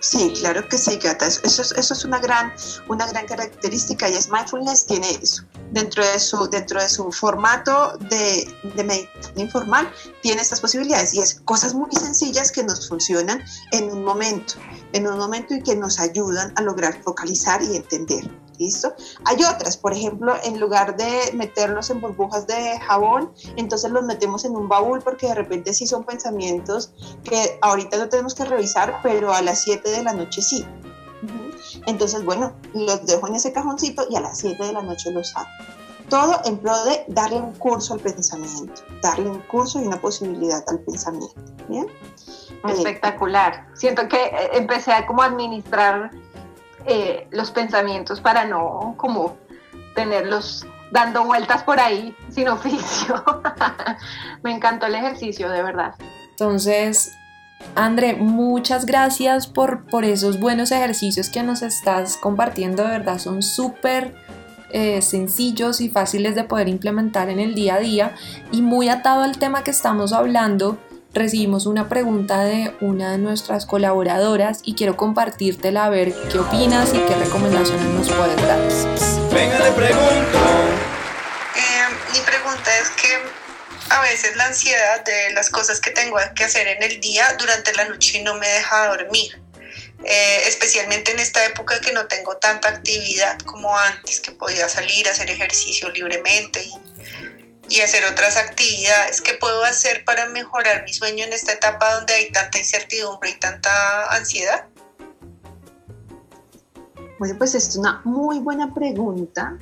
Sí, 0.00 0.32
claro 0.40 0.66
que 0.66 0.78
sí, 0.78 0.96
Gata. 0.96 1.26
Eso, 1.26 1.44
eso 1.44 1.76
es 1.76 2.04
una 2.06 2.18
gran, 2.18 2.54
una 2.88 3.06
gran 3.08 3.26
característica 3.26 4.08
y 4.08 4.14
es 4.14 4.30
mindfulness 4.30 4.86
tiene 4.86 5.10
eso. 5.22 5.42
Dentro 5.72 6.06
de 6.06 6.20
su, 6.20 6.48
dentro 6.48 6.80
de 6.80 6.88
su 6.88 7.10
formato 7.10 7.96
de, 7.98 8.46
de 8.76 8.84
meditación 8.84 9.40
informal 9.40 9.90
tiene 10.20 10.42
estas 10.42 10.60
posibilidades 10.60 11.14
y 11.14 11.20
es 11.20 11.40
cosas 11.40 11.74
muy 11.74 11.90
sencillas 11.92 12.52
que 12.52 12.62
nos 12.62 12.88
funcionan 12.88 13.42
en 13.72 13.90
un 13.90 14.04
momento, 14.04 14.54
en 14.92 15.06
un 15.06 15.18
momento 15.18 15.54
y 15.54 15.62
que 15.62 15.74
nos 15.74 15.98
ayudan 15.98 16.52
a 16.56 16.62
lograr 16.62 17.02
focalizar 17.02 17.62
y 17.62 17.76
entender. 17.76 18.30
¿Listo? 18.58 18.94
Hay 19.24 19.42
otras, 19.42 19.76
por 19.78 19.92
ejemplo, 19.92 20.34
en 20.44 20.60
lugar 20.60 20.96
de 20.96 21.32
meterlos 21.32 21.88
en 21.90 22.00
burbujas 22.00 22.46
de 22.46 22.78
jabón, 22.80 23.32
entonces 23.56 23.90
los 23.90 24.04
metemos 24.04 24.44
en 24.44 24.54
un 24.54 24.68
baúl 24.68 25.00
porque 25.02 25.26
de 25.28 25.34
repente 25.34 25.72
sí 25.72 25.86
son 25.86 26.04
pensamientos 26.04 26.92
que 27.24 27.58
ahorita 27.62 27.96
no 27.96 28.08
tenemos 28.08 28.34
que 28.34 28.44
revisar, 28.44 29.00
pero 29.02 29.32
a 29.32 29.40
las 29.40 29.62
7 29.62 29.90
de 29.90 30.02
la 30.04 30.12
noche 30.12 30.42
sí. 30.42 30.66
Entonces, 31.86 32.24
bueno, 32.24 32.54
los 32.74 33.06
dejo 33.06 33.28
en 33.28 33.36
ese 33.36 33.52
cajoncito 33.52 34.06
y 34.10 34.16
a 34.16 34.20
las 34.20 34.38
7 34.38 34.62
de 34.62 34.72
la 34.72 34.82
noche 34.82 35.10
los 35.10 35.30
saco. 35.30 35.50
Todo 36.08 36.40
en 36.44 36.58
pro 36.58 36.84
de 36.84 37.04
darle 37.08 37.36
un 37.36 37.52
curso 37.54 37.94
al 37.94 38.00
pensamiento, 38.00 38.82
darle 39.02 39.30
un 39.30 39.40
curso 39.40 39.80
y 39.80 39.86
una 39.86 40.00
posibilidad 40.00 40.62
al 40.68 40.80
pensamiento. 40.80 41.40
¿Bien? 41.68 41.86
Espectacular. 42.68 43.66
Siento 43.74 44.08
que 44.08 44.16
eh, 44.16 44.50
empecé 44.52 44.92
a 44.92 45.06
como 45.06 45.22
administrar 45.22 46.10
eh, 46.84 47.26
los 47.30 47.50
pensamientos 47.50 48.20
para 48.20 48.44
no 48.44 48.94
como 48.96 49.36
tenerlos 49.94 50.66
dando 50.90 51.24
vueltas 51.24 51.62
por 51.62 51.80
ahí 51.80 52.14
sin 52.30 52.48
oficio. 52.48 53.24
Me 54.42 54.52
encantó 54.52 54.86
el 54.86 54.94
ejercicio, 54.94 55.48
de 55.48 55.62
verdad. 55.62 55.94
Entonces, 56.30 57.12
André, 57.74 58.14
muchas 58.14 58.86
gracias 58.86 59.46
por, 59.46 59.86
por 59.86 60.04
esos 60.04 60.38
buenos 60.38 60.72
ejercicios 60.72 61.30
que 61.30 61.42
nos 61.42 61.62
estás 61.62 62.16
compartiendo, 62.16 62.82
de 62.82 62.90
verdad 62.90 63.18
son 63.18 63.42
súper 63.42 64.14
eh, 64.70 65.02
sencillos 65.02 65.80
y 65.80 65.88
fáciles 65.88 66.34
de 66.34 66.44
poder 66.44 66.68
implementar 66.68 67.28
en 67.28 67.38
el 67.38 67.54
día 67.54 67.76
a 67.76 67.78
día 67.80 68.14
y 68.50 68.62
muy 68.62 68.88
atado 68.88 69.22
al 69.22 69.38
tema 69.38 69.64
que 69.64 69.70
estamos 69.70 70.12
hablando 70.12 70.78
recibimos 71.14 71.66
una 71.66 71.88
pregunta 71.88 72.42
de 72.44 72.72
una 72.80 73.12
de 73.12 73.18
nuestras 73.18 73.66
colaboradoras 73.66 74.60
y 74.64 74.74
quiero 74.74 74.96
compartírtela 74.96 75.84
a 75.84 75.90
ver 75.90 76.14
qué 76.30 76.38
opinas 76.38 76.94
y 76.94 76.98
qué 76.98 77.14
recomendaciones 77.14 77.86
nos 77.86 78.10
puedes 78.10 78.36
dar. 78.36 78.58
Venga, 79.32 79.58
le 79.58 79.72
pregunto. 79.72 80.41
A 83.92 84.00
veces 84.02 84.36
la 84.36 84.46
ansiedad 84.46 85.04
de 85.04 85.32
las 85.32 85.50
cosas 85.50 85.80
que 85.80 85.90
tengo 85.90 86.16
que 86.34 86.44
hacer 86.44 86.66
en 86.66 86.82
el 86.82 87.00
día 87.00 87.36
durante 87.38 87.72
la 87.74 87.84
noche 87.84 88.22
no 88.22 88.34
me 88.34 88.48
deja 88.48 88.88
dormir. 88.88 89.40
Eh, 90.04 90.42
especialmente 90.46 91.12
en 91.12 91.20
esta 91.20 91.44
época 91.46 91.80
que 91.80 91.92
no 91.92 92.06
tengo 92.06 92.36
tanta 92.36 92.68
actividad 92.68 93.38
como 93.40 93.76
antes, 93.78 94.20
que 94.20 94.32
podía 94.32 94.68
salir 94.68 95.06
a 95.06 95.12
hacer 95.12 95.30
ejercicio 95.30 95.88
libremente 95.90 96.60
y 96.60 96.72
y 97.72 97.80
hacer 97.80 98.04
otras 98.04 98.36
actividades. 98.36 99.22
¿Qué 99.22 99.34
puedo 99.34 99.64
hacer 99.64 100.04
para 100.04 100.28
mejorar 100.28 100.84
mi 100.84 100.92
sueño 100.92 101.24
en 101.24 101.32
esta 101.32 101.52
etapa 101.52 101.94
donde 101.94 102.12
hay 102.12 102.30
tanta 102.30 102.58
incertidumbre 102.58 103.30
y 103.30 103.38
tanta 103.38 104.14
ansiedad? 104.14 104.66
Bueno, 107.18 107.34
pues 107.38 107.54
es 107.54 107.74
una 107.76 108.02
muy 108.04 108.40
buena 108.40 108.72
pregunta. 108.74 109.56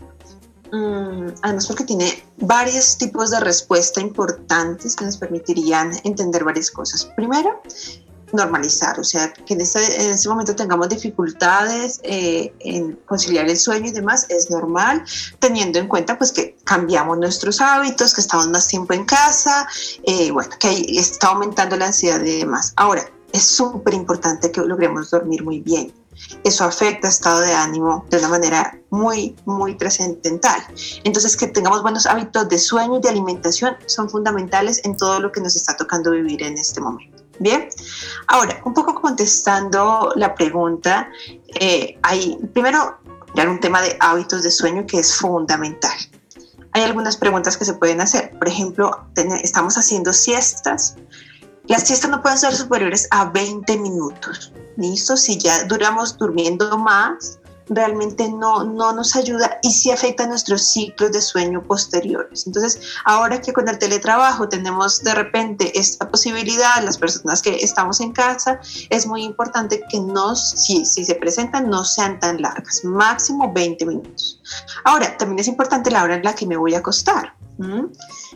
Mm, 0.72 1.28
además 1.42 1.66
porque 1.66 1.85
tiene 1.85 2.22
varios 2.38 2.96
tipos 2.96 3.30
de 3.30 3.40
respuesta 3.40 4.00
importantes 4.00 4.94
que 4.94 5.04
nos 5.04 5.16
permitirían 5.16 5.92
entender 6.04 6.44
varias 6.44 6.70
cosas. 6.70 7.04
Primero, 7.16 7.61
normalizar, 8.33 8.98
o 9.00 9.04
sea, 9.04 9.33
que 9.33 9.54
en 9.54 9.61
este, 9.61 9.80
en 10.04 10.12
este 10.12 10.28
momento 10.28 10.54
tengamos 10.54 10.88
dificultades 10.88 12.00
eh, 12.02 12.52
en 12.61 12.96
conciliar 13.06 13.48
el 13.48 13.56
sueño 13.56 13.88
y 13.88 13.92
demás, 13.92 14.26
es 14.28 14.50
normal, 14.50 15.04
teniendo 15.38 15.78
en 15.78 15.88
cuenta 15.88 16.16
pues 16.16 16.33
que 16.33 16.56
cambiamos 16.64 17.18
nuestros 17.18 17.61
hábitos, 17.61 18.14
que 18.14 18.20
estamos 18.20 18.48
más 18.48 18.68
tiempo 18.68 18.92
en 18.92 19.04
casa, 19.04 19.66
eh, 20.04 20.30
bueno, 20.30 20.50
que 20.59 20.70
está 20.98 21.28
aumentando 21.28 21.76
la 21.76 21.87
ansiedad 21.87 22.22
y 22.22 22.38
demás. 22.38 22.72
Ahora, 22.76 23.11
es 23.32 23.44
súper 23.44 23.94
importante 23.94 24.50
que 24.50 24.60
logremos 24.60 25.10
dormir 25.10 25.44
muy 25.44 25.60
bien. 25.60 25.92
Eso 26.44 26.64
afecta 26.64 27.08
el 27.08 27.12
estado 27.12 27.40
de 27.40 27.52
ánimo 27.52 28.04
de 28.10 28.18
una 28.18 28.28
manera 28.28 28.78
muy, 28.90 29.36
muy 29.46 29.76
trascendental. 29.76 30.60
Entonces, 31.04 31.36
que 31.36 31.46
tengamos 31.46 31.82
buenos 31.82 32.06
hábitos 32.06 32.48
de 32.48 32.58
sueño 32.58 32.98
y 32.98 33.00
de 33.00 33.08
alimentación 33.08 33.76
son 33.86 34.10
fundamentales 34.10 34.80
en 34.84 34.96
todo 34.96 35.20
lo 35.20 35.32
que 35.32 35.40
nos 35.40 35.56
está 35.56 35.76
tocando 35.76 36.10
vivir 36.10 36.42
en 36.42 36.58
este 36.58 36.80
momento. 36.80 37.22
Bien, 37.38 37.68
ahora, 38.26 38.60
un 38.66 38.74
poco 38.74 39.00
contestando 39.00 40.12
la 40.16 40.34
pregunta, 40.34 41.08
eh, 41.58 41.98
hay 42.02 42.36
primero 42.52 42.98
ya 43.34 43.48
un 43.48 43.60
tema 43.60 43.80
de 43.80 43.96
hábitos 43.98 44.42
de 44.42 44.50
sueño 44.50 44.86
que 44.86 44.98
es 44.98 45.14
fundamental. 45.14 45.96
Hay 46.72 46.82
algunas 46.82 47.16
preguntas 47.16 47.56
que 47.56 47.64
se 47.64 47.74
pueden 47.74 48.00
hacer. 48.00 48.38
Por 48.38 48.46
ejemplo, 48.46 49.06
estamos 49.42 49.76
haciendo 49.76 50.12
siestas. 50.12 50.96
Las 51.70 51.87
siestas 51.87 52.11
no 52.11 52.20
pueden 52.20 52.37
ser 52.37 52.52
superiores 52.52 53.06
a 53.12 53.26
20 53.26 53.78
minutos. 53.78 54.52
¿Listo? 54.76 55.16
Si 55.16 55.38
ya 55.38 55.62
duramos 55.66 56.18
durmiendo 56.18 56.76
más, 56.76 57.38
realmente 57.68 58.28
no, 58.28 58.64
no 58.64 58.92
nos 58.92 59.14
ayuda 59.14 59.61
y 59.62 59.70
sí 59.70 59.92
afecta 59.92 60.26
nuestros 60.26 60.66
ciclos 60.66 61.12
de 61.12 61.20
sueño 61.20 61.62
posteriores. 61.62 62.44
Entonces, 62.48 62.80
ahora 63.04 63.40
que 63.40 63.52
con 63.52 63.68
el 63.68 63.78
teletrabajo 63.78 64.48
tenemos 64.48 65.04
de 65.04 65.14
repente 65.14 65.78
esta 65.78 66.11
posibilidad, 66.11 66.83
las 66.83 66.98
personas 66.98 67.40
que 67.40 67.54
estamos 67.62 68.00
en 68.00 68.11
casa, 68.11 68.59
es 68.88 69.06
muy 69.06 69.22
importante 69.22 69.80
que 69.88 70.00
no, 70.00 70.35
si, 70.35 70.85
si 70.85 71.04
se 71.04 71.14
presentan, 71.14 71.70
no 71.70 71.85
sean 71.85 72.18
tan 72.18 72.42
largas, 72.42 72.85
máximo 72.85 73.52
20 73.52 73.87
minutos. 73.87 74.42
Ahora, 74.83 75.16
también 75.16 75.38
es 75.38 75.46
importante 75.46 75.92
la 75.92 76.02
hora 76.02 76.16
en 76.16 76.24
la 76.24 76.35
que 76.35 76.48
me 76.48 76.56
voy 76.56 76.74
a 76.74 76.78
acostar. 76.78 77.33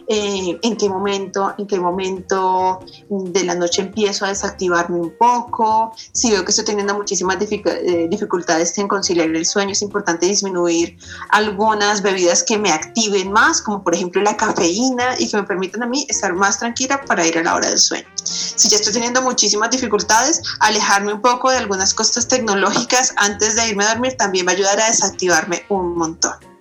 Eh, 0.07 0.59
en 0.63 0.77
qué 0.77 0.89
momento, 0.89 1.55
en 1.57 1.67
qué 1.67 1.81
momento 1.81 2.81
de 3.09 3.45
la 3.45 3.55
noche 3.55 3.83
empiezo 3.83 4.27
a 4.27 4.29
desactivarme 4.29 4.99
un 4.99 5.17
poco. 5.17 5.93
Si 6.13 6.31
veo 6.31 6.45
que 6.45 6.51
estoy 6.51 6.65
teniendo 6.65 6.95
muchísimas 6.95 7.39
eh, 7.41 8.07
dificultades 8.11 8.77
en 8.79 8.89
conciliar 8.89 9.29
el 9.29 9.47
sueño, 9.47 9.73
es 9.73 9.83
importante 9.83 10.27
disminuir 10.27 10.99
algunas 11.31 12.03
bebidas 12.03 12.43
que 12.43 12.59
me 12.59 12.71
activen 12.71 13.33
más, 13.33 13.63
como 13.63 13.83
por 13.83 13.95
ejemplo 13.95 14.21
la 14.23 14.37
cafeína 14.37 15.15
y 15.19 15.31
que 15.31 15.37
me 15.37 15.45
permitan 15.45 15.83
a 15.83 15.87
mí 15.87 16.07
estar 16.09 16.35
más 16.35 16.59
tranquila 16.59 17.01
para 17.07 17.27
ir 17.27 17.39
a 17.39 17.43
la 17.43 17.55
hora 17.55 17.69
del 17.69 17.79
sueño. 17.79 18.07
Si 18.15 18.69
ya 18.69 18.77
estoy 18.77 18.93
teniendo 18.93 19.23
muchísimas 19.23 19.71
dificultades, 19.71 20.43
alejarme 20.61 21.15
un 21.15 21.23
poco 21.23 21.51
de 21.51 21.59
algunas 21.59 21.95
cosas 21.95 22.29
tecnológicas 22.29 23.15
antes 23.17 23.57
de 23.57 23.69
irme 23.69 23.85
a 23.85 23.95
dormir 23.95 24.17
también 24.17 24.47
va 24.47 24.53
a 24.53 24.55
ayudar 24.55 24.81
a 24.81 24.89
desactivarme 24.89 25.65
un 25.69 25.97
montón. 25.97 26.54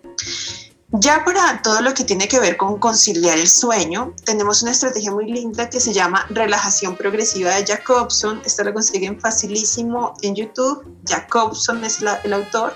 Ya 0.99 1.25
para 1.25 1.59
todo 1.63 1.81
lo 1.81 1.95
que 1.95 2.03
tiene 2.03 2.27
que 2.27 2.39
ver 2.39 2.55
con 2.55 2.77
conciliar 2.77 3.39
el 3.39 3.47
sueño, 3.47 4.13
tenemos 4.25 4.61
una 4.61 4.69
estrategia 4.69 5.11
muy 5.11 5.25
linda 5.25 5.67
que 5.67 5.79
se 5.79 5.91
llama 5.91 6.23
relajación 6.29 6.95
progresiva 6.95 7.49
de 7.55 7.65
Jacobson. 7.65 8.39
Esta 8.45 8.63
la 8.63 8.75
consiguen 8.75 9.19
facilísimo 9.19 10.13
en 10.21 10.35
YouTube. 10.35 10.85
Jacobson 11.03 11.83
es 11.83 11.99
el 12.23 12.33
autor. 12.33 12.75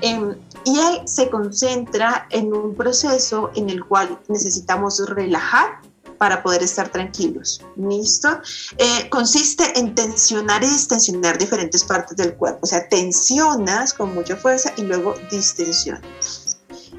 Em, 0.00 0.36
y 0.64 0.78
él 0.78 1.02
se 1.06 1.28
concentra 1.28 2.28
en 2.30 2.52
un 2.54 2.76
proceso 2.76 3.50
en 3.56 3.68
el 3.68 3.84
cual 3.84 4.20
necesitamos 4.28 5.04
relajar 5.08 5.80
para 6.18 6.44
poder 6.44 6.62
estar 6.62 6.88
tranquilos. 6.92 7.62
¿Listo? 7.76 8.28
Eh, 8.78 9.08
consiste 9.10 9.76
en 9.76 9.96
tensionar 9.96 10.62
y 10.62 10.68
distensionar 10.68 11.36
diferentes 11.36 11.82
partes 11.82 12.16
del 12.16 12.36
cuerpo. 12.36 12.60
O 12.62 12.66
sea, 12.66 12.88
tensionas 12.88 13.92
con 13.92 14.14
mucha 14.14 14.36
fuerza 14.36 14.72
y 14.76 14.82
luego 14.82 15.16
distensionas. 15.32 16.49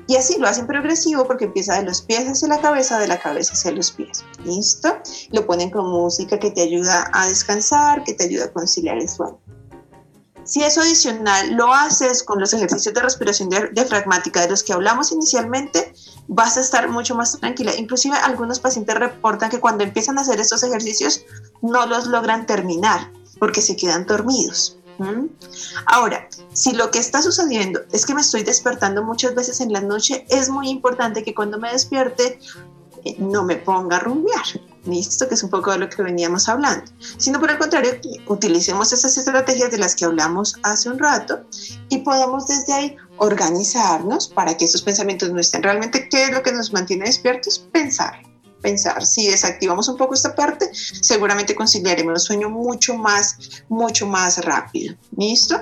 Y 0.07 0.15
así 0.15 0.37
lo 0.39 0.47
hacen 0.47 0.67
progresivo 0.67 1.25
porque 1.25 1.45
empieza 1.45 1.75
de 1.75 1.83
los 1.83 2.01
pies 2.01 2.27
hacia 2.27 2.47
la 2.47 2.59
cabeza, 2.59 2.99
de 2.99 3.07
la 3.07 3.19
cabeza 3.19 3.53
hacia 3.53 3.71
los 3.71 3.91
pies. 3.91 4.23
¿Listo? 4.43 4.97
Lo 5.31 5.45
ponen 5.45 5.69
con 5.69 5.89
música 5.89 6.39
que 6.39 6.51
te 6.51 6.61
ayuda 6.61 7.09
a 7.13 7.27
descansar, 7.27 8.03
que 8.03 8.13
te 8.13 8.25
ayuda 8.25 8.45
a 8.45 8.51
conciliar 8.51 8.97
el 8.97 9.07
sueño. 9.07 9.39
Si 10.43 10.63
eso 10.63 10.81
adicional 10.81 11.53
lo 11.53 11.71
haces 11.71 12.23
con 12.23 12.39
los 12.39 12.53
ejercicios 12.53 12.93
de 12.95 13.01
respiración 13.01 13.49
diafragmática 13.73 14.41
de 14.41 14.49
los 14.49 14.63
que 14.63 14.73
hablamos 14.73 15.11
inicialmente, 15.11 15.93
vas 16.27 16.57
a 16.57 16.61
estar 16.61 16.89
mucho 16.89 17.15
más 17.15 17.39
tranquila. 17.39 17.75
Inclusive 17.77 18.17
algunos 18.17 18.59
pacientes 18.59 18.95
reportan 18.95 19.51
que 19.51 19.59
cuando 19.59 19.83
empiezan 19.83 20.17
a 20.17 20.21
hacer 20.21 20.39
estos 20.39 20.63
ejercicios 20.63 21.23
no 21.61 21.85
los 21.85 22.07
logran 22.07 22.45
terminar 22.47 23.11
porque 23.39 23.61
se 23.61 23.75
quedan 23.75 24.05
dormidos. 24.05 24.77
Ahora, 25.85 26.27
si 26.53 26.73
lo 26.73 26.91
que 26.91 26.99
está 26.99 27.21
sucediendo 27.21 27.81
es 27.91 28.05
que 28.05 28.13
me 28.13 28.21
estoy 28.21 28.43
despertando 28.43 29.03
muchas 29.03 29.35
veces 29.35 29.61
en 29.61 29.73
la 29.73 29.81
noche, 29.81 30.25
es 30.29 30.49
muy 30.49 30.69
importante 30.69 31.23
que 31.23 31.33
cuando 31.33 31.57
me 31.57 31.71
despierte 31.71 32.39
eh, 33.03 33.15
no 33.19 33.43
me 33.43 33.55
ponga 33.55 33.97
a 33.97 33.99
rumbear. 33.99 34.45
¿Listo? 34.85 35.27
Que 35.27 35.35
es 35.35 35.43
un 35.43 35.49
poco 35.49 35.71
de 35.71 35.77
lo 35.77 35.89
que 35.89 36.01
veníamos 36.01 36.49
hablando. 36.49 36.91
Sino 37.17 37.39
por 37.39 37.51
el 37.51 37.59
contrario, 37.59 37.93
utilicemos 38.27 38.91
esas 38.91 39.15
estrategias 39.15 39.69
de 39.69 39.77
las 39.77 39.95
que 39.95 40.05
hablamos 40.05 40.55
hace 40.63 40.89
un 40.89 40.97
rato 40.97 41.41
y 41.89 41.99
podamos 41.99 42.47
desde 42.47 42.73
ahí 42.73 42.95
organizarnos 43.17 44.27
para 44.27 44.57
que 44.57 44.65
esos 44.65 44.81
pensamientos 44.81 45.31
no 45.31 45.39
estén. 45.39 45.61
Realmente, 45.61 46.09
¿qué 46.09 46.25
es 46.25 46.31
lo 46.31 46.41
que 46.41 46.51
nos 46.51 46.73
mantiene 46.73 47.05
despiertos? 47.05 47.59
Pensar 47.71 48.30
pensar. 48.61 49.05
Si 49.05 49.27
desactivamos 49.27 49.87
un 49.87 49.97
poco 49.97 50.13
esta 50.13 50.35
parte, 50.35 50.69
seguramente 50.73 51.55
conciliaremos 51.55 52.13
el 52.13 52.19
sueño 52.19 52.49
mucho 52.49 52.95
más, 52.95 53.37
mucho 53.69 54.07
más 54.07 54.37
rápido. 54.45 54.95
¿Listo? 55.17 55.59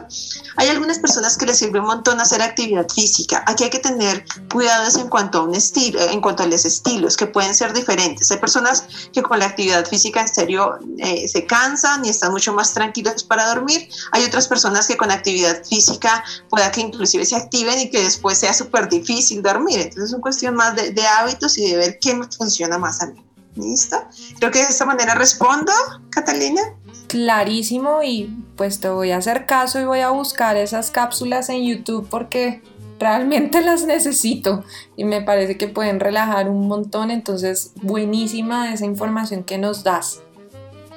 Hay 0.57 0.67
algunas 0.67 0.99
personas 0.99 1.38
que 1.38 1.45
les 1.45 1.57
sirve 1.57 1.79
un 1.79 1.88
montón 1.88 2.19
hacer 2.19 2.41
actividad 2.41 2.88
física. 2.88 3.43
Aquí 3.47 3.63
hay 3.63 3.69
que 3.69 3.79
tener 3.79 4.25
cuidados 4.51 4.95
en 4.97 5.07
cuanto 5.07 5.39
a 5.39 5.43
un 5.43 5.55
estilo, 5.55 5.99
en 6.01 6.21
cuanto 6.21 6.43
a 6.43 6.47
los 6.47 6.65
estilos, 6.65 7.17
que 7.17 7.27
pueden 7.27 7.55
ser 7.55 7.73
diferentes. 7.73 8.29
Hay 8.31 8.38
personas 8.38 8.83
que 9.13 9.23
con 9.23 9.39
la 9.39 9.45
actividad 9.45 9.85
física 9.88 10.21
en 10.21 10.27
serio 10.27 10.77
eh, 10.97 11.27
se 11.27 11.45
cansan 11.45 12.05
y 12.05 12.09
están 12.09 12.31
mucho 12.31 12.53
más 12.53 12.73
tranquilos 12.73 13.23
para 13.23 13.47
dormir. 13.47 13.89
Hay 14.12 14.23
otras 14.23 14.47
personas 14.47 14.88
que 14.88 14.97
con 14.97 15.12
actividad 15.12 15.63
física 15.65 16.23
pueda 16.49 16.71
que 16.71 16.81
inclusive 16.81 17.25
se 17.25 17.35
activen 17.35 17.79
y 17.79 17.89
que 17.89 18.03
después 18.03 18.38
sea 18.38 18.53
súper 18.53 18.89
difícil 18.89 19.41
dormir. 19.41 19.79
Entonces 19.79 20.05
es 20.05 20.13
una 20.13 20.21
cuestión 20.21 20.55
más 20.55 20.75
de, 20.75 20.91
de 20.91 21.07
hábitos 21.07 21.57
y 21.57 21.71
de 21.71 21.77
ver 21.77 21.99
qué 21.99 22.19
funciona 22.38 22.77
más 22.77 22.88
a 23.02 23.08
mí. 23.08 23.23
¿Listo? 23.56 23.97
Creo 24.39 24.52
que 24.52 24.60
de 24.60 24.65
esta 24.65 24.86
manera 24.86 25.15
respondo, 25.15 25.71
Catalina. 26.10 26.62
Clarísimo 27.08 28.04
y 28.04 28.36
pues 28.56 28.80
te 28.80 28.89
voy 28.89 29.12
a 29.12 29.17
hacer 29.17 29.45
caso 29.45 29.80
y 29.80 29.86
voy 29.86 29.99
a 29.99 30.12
buscar 30.12 30.56
esas 30.56 30.91
cápsulas 30.91 31.49
en 31.49 31.65
YouTube 31.65 32.08
porque 32.10 32.62
realmente 32.99 33.62
las 33.65 33.84
necesito 33.84 34.63
y 34.95 35.04
me 35.06 35.21
parece 35.21 35.58
que 35.58 35.67
pueden 35.67 35.99
relajar 35.99 36.49
un 36.49 36.67
montón, 36.67 37.12
entonces 37.12 37.73
buenísima 37.82 38.71
esa 38.73 38.86
información 38.86 39.43
que 39.43 39.58
nos 39.58 39.84
das. 39.84 40.21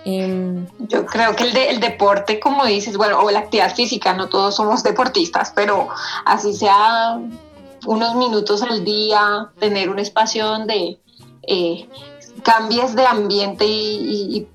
Em, 0.05 0.67
Yo 0.89 1.07
creo 1.07 1.35
que 1.37 1.45
el, 1.45 1.57
el 1.57 1.81
deporte, 1.81 2.41
como 2.41 2.65
dices, 2.67 2.97
bueno, 2.97 3.21
o 3.21 3.31
la 3.31 3.39
actividad 3.39 3.75
física, 3.75 4.13
no 4.13 4.29
todos 4.29 4.57
somos 4.57 4.83
deportistas, 4.85 5.53
pero 5.55 5.89
así 6.25 6.53
sea 6.53 7.21
unos 7.87 8.15
minutos 8.17 8.63
al 8.63 8.85
día, 8.85 9.51
tener 9.59 9.89
un 9.89 9.99
espacio 9.99 10.47
donde 10.47 11.01
eh, 11.43 11.89
cambies 12.43 12.95
de 12.95 13.07
ambiente 13.07 13.65
y, 13.67 14.49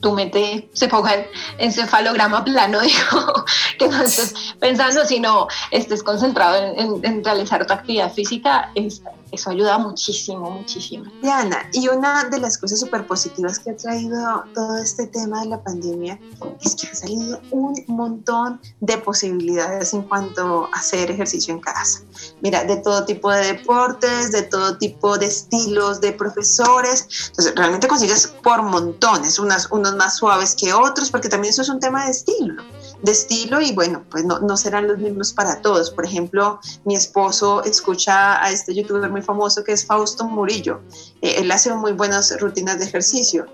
tu 0.00 0.10
mente 0.10 0.68
se 0.72 0.88
ponga 0.88 1.14
en 1.14 1.26
encefalograma 1.58 2.42
plano, 2.42 2.80
digo, 2.80 3.44
que 3.78 3.86
no 3.86 4.02
estés 4.02 4.34
pensando, 4.58 5.04
sino 5.04 5.46
estés 5.70 6.02
concentrado 6.02 6.56
en, 6.56 7.04
en 7.04 7.22
realizar 7.22 7.64
tu 7.68 7.72
actividad 7.72 8.12
física, 8.12 8.72
es, 8.74 9.00
eso 9.32 9.50
ayuda 9.50 9.78
muchísimo, 9.78 10.50
muchísimo. 10.50 11.10
Diana, 11.22 11.68
y 11.72 11.88
una 11.88 12.24
de 12.24 12.38
las 12.38 12.58
cosas 12.58 12.78
súper 12.78 13.06
positivas 13.06 13.58
que 13.58 13.70
ha 13.70 13.76
traído 13.76 14.44
todo 14.54 14.76
este 14.76 15.06
tema 15.06 15.40
de 15.40 15.46
la 15.46 15.62
pandemia 15.62 16.20
es 16.60 16.76
que 16.76 16.86
ha 16.86 16.94
salido 16.94 17.40
un 17.50 17.74
montón 17.88 18.60
de 18.80 18.98
posibilidades 18.98 19.94
en 19.94 20.02
cuanto 20.02 20.68
a 20.72 20.78
hacer 20.78 21.10
ejercicio 21.10 21.54
en 21.54 21.60
casa. 21.60 22.02
Mira, 22.42 22.64
de 22.64 22.76
todo 22.76 23.06
tipo 23.06 23.30
de 23.30 23.54
deportes, 23.54 24.32
de 24.32 24.42
todo 24.42 24.76
tipo 24.76 25.16
de 25.16 25.26
estilos, 25.26 26.02
de 26.02 26.12
profesores. 26.12 27.08
Entonces, 27.28 27.54
realmente 27.56 27.88
consigues 27.88 28.26
por 28.42 28.62
montones, 28.62 29.38
unas, 29.38 29.70
unos 29.70 29.96
más 29.96 30.16
suaves 30.16 30.54
que 30.54 30.74
otros, 30.74 31.10
porque 31.10 31.30
también 31.30 31.52
eso 31.52 31.62
es 31.62 31.70
un 31.70 31.80
tema 31.80 32.04
de 32.04 32.10
estilo 32.10 32.62
de 33.02 33.12
estilo 33.12 33.60
y 33.60 33.72
bueno, 33.72 34.04
pues 34.10 34.24
no, 34.24 34.38
no, 34.38 34.56
serán 34.56 34.88
los 34.88 34.98
mismos 34.98 35.32
para 35.32 35.60
todos. 35.60 35.90
Por 35.90 36.04
ejemplo, 36.04 36.60
mi 36.84 36.94
esposo 36.94 37.62
escucha 37.64 38.42
a 38.42 38.50
este 38.50 38.74
youtuber 38.74 39.10
muy 39.10 39.22
famoso 39.22 39.64
que 39.64 39.72
es 39.72 39.84
Fausto 39.84 40.24
Murillo. 40.24 40.80
Eh, 41.20 41.36
él 41.38 41.50
hace 41.50 41.72
muy 41.74 41.92
buenas 41.92 42.38
rutinas 42.40 42.78
de 42.78 42.84
ejercicio, 42.86 43.46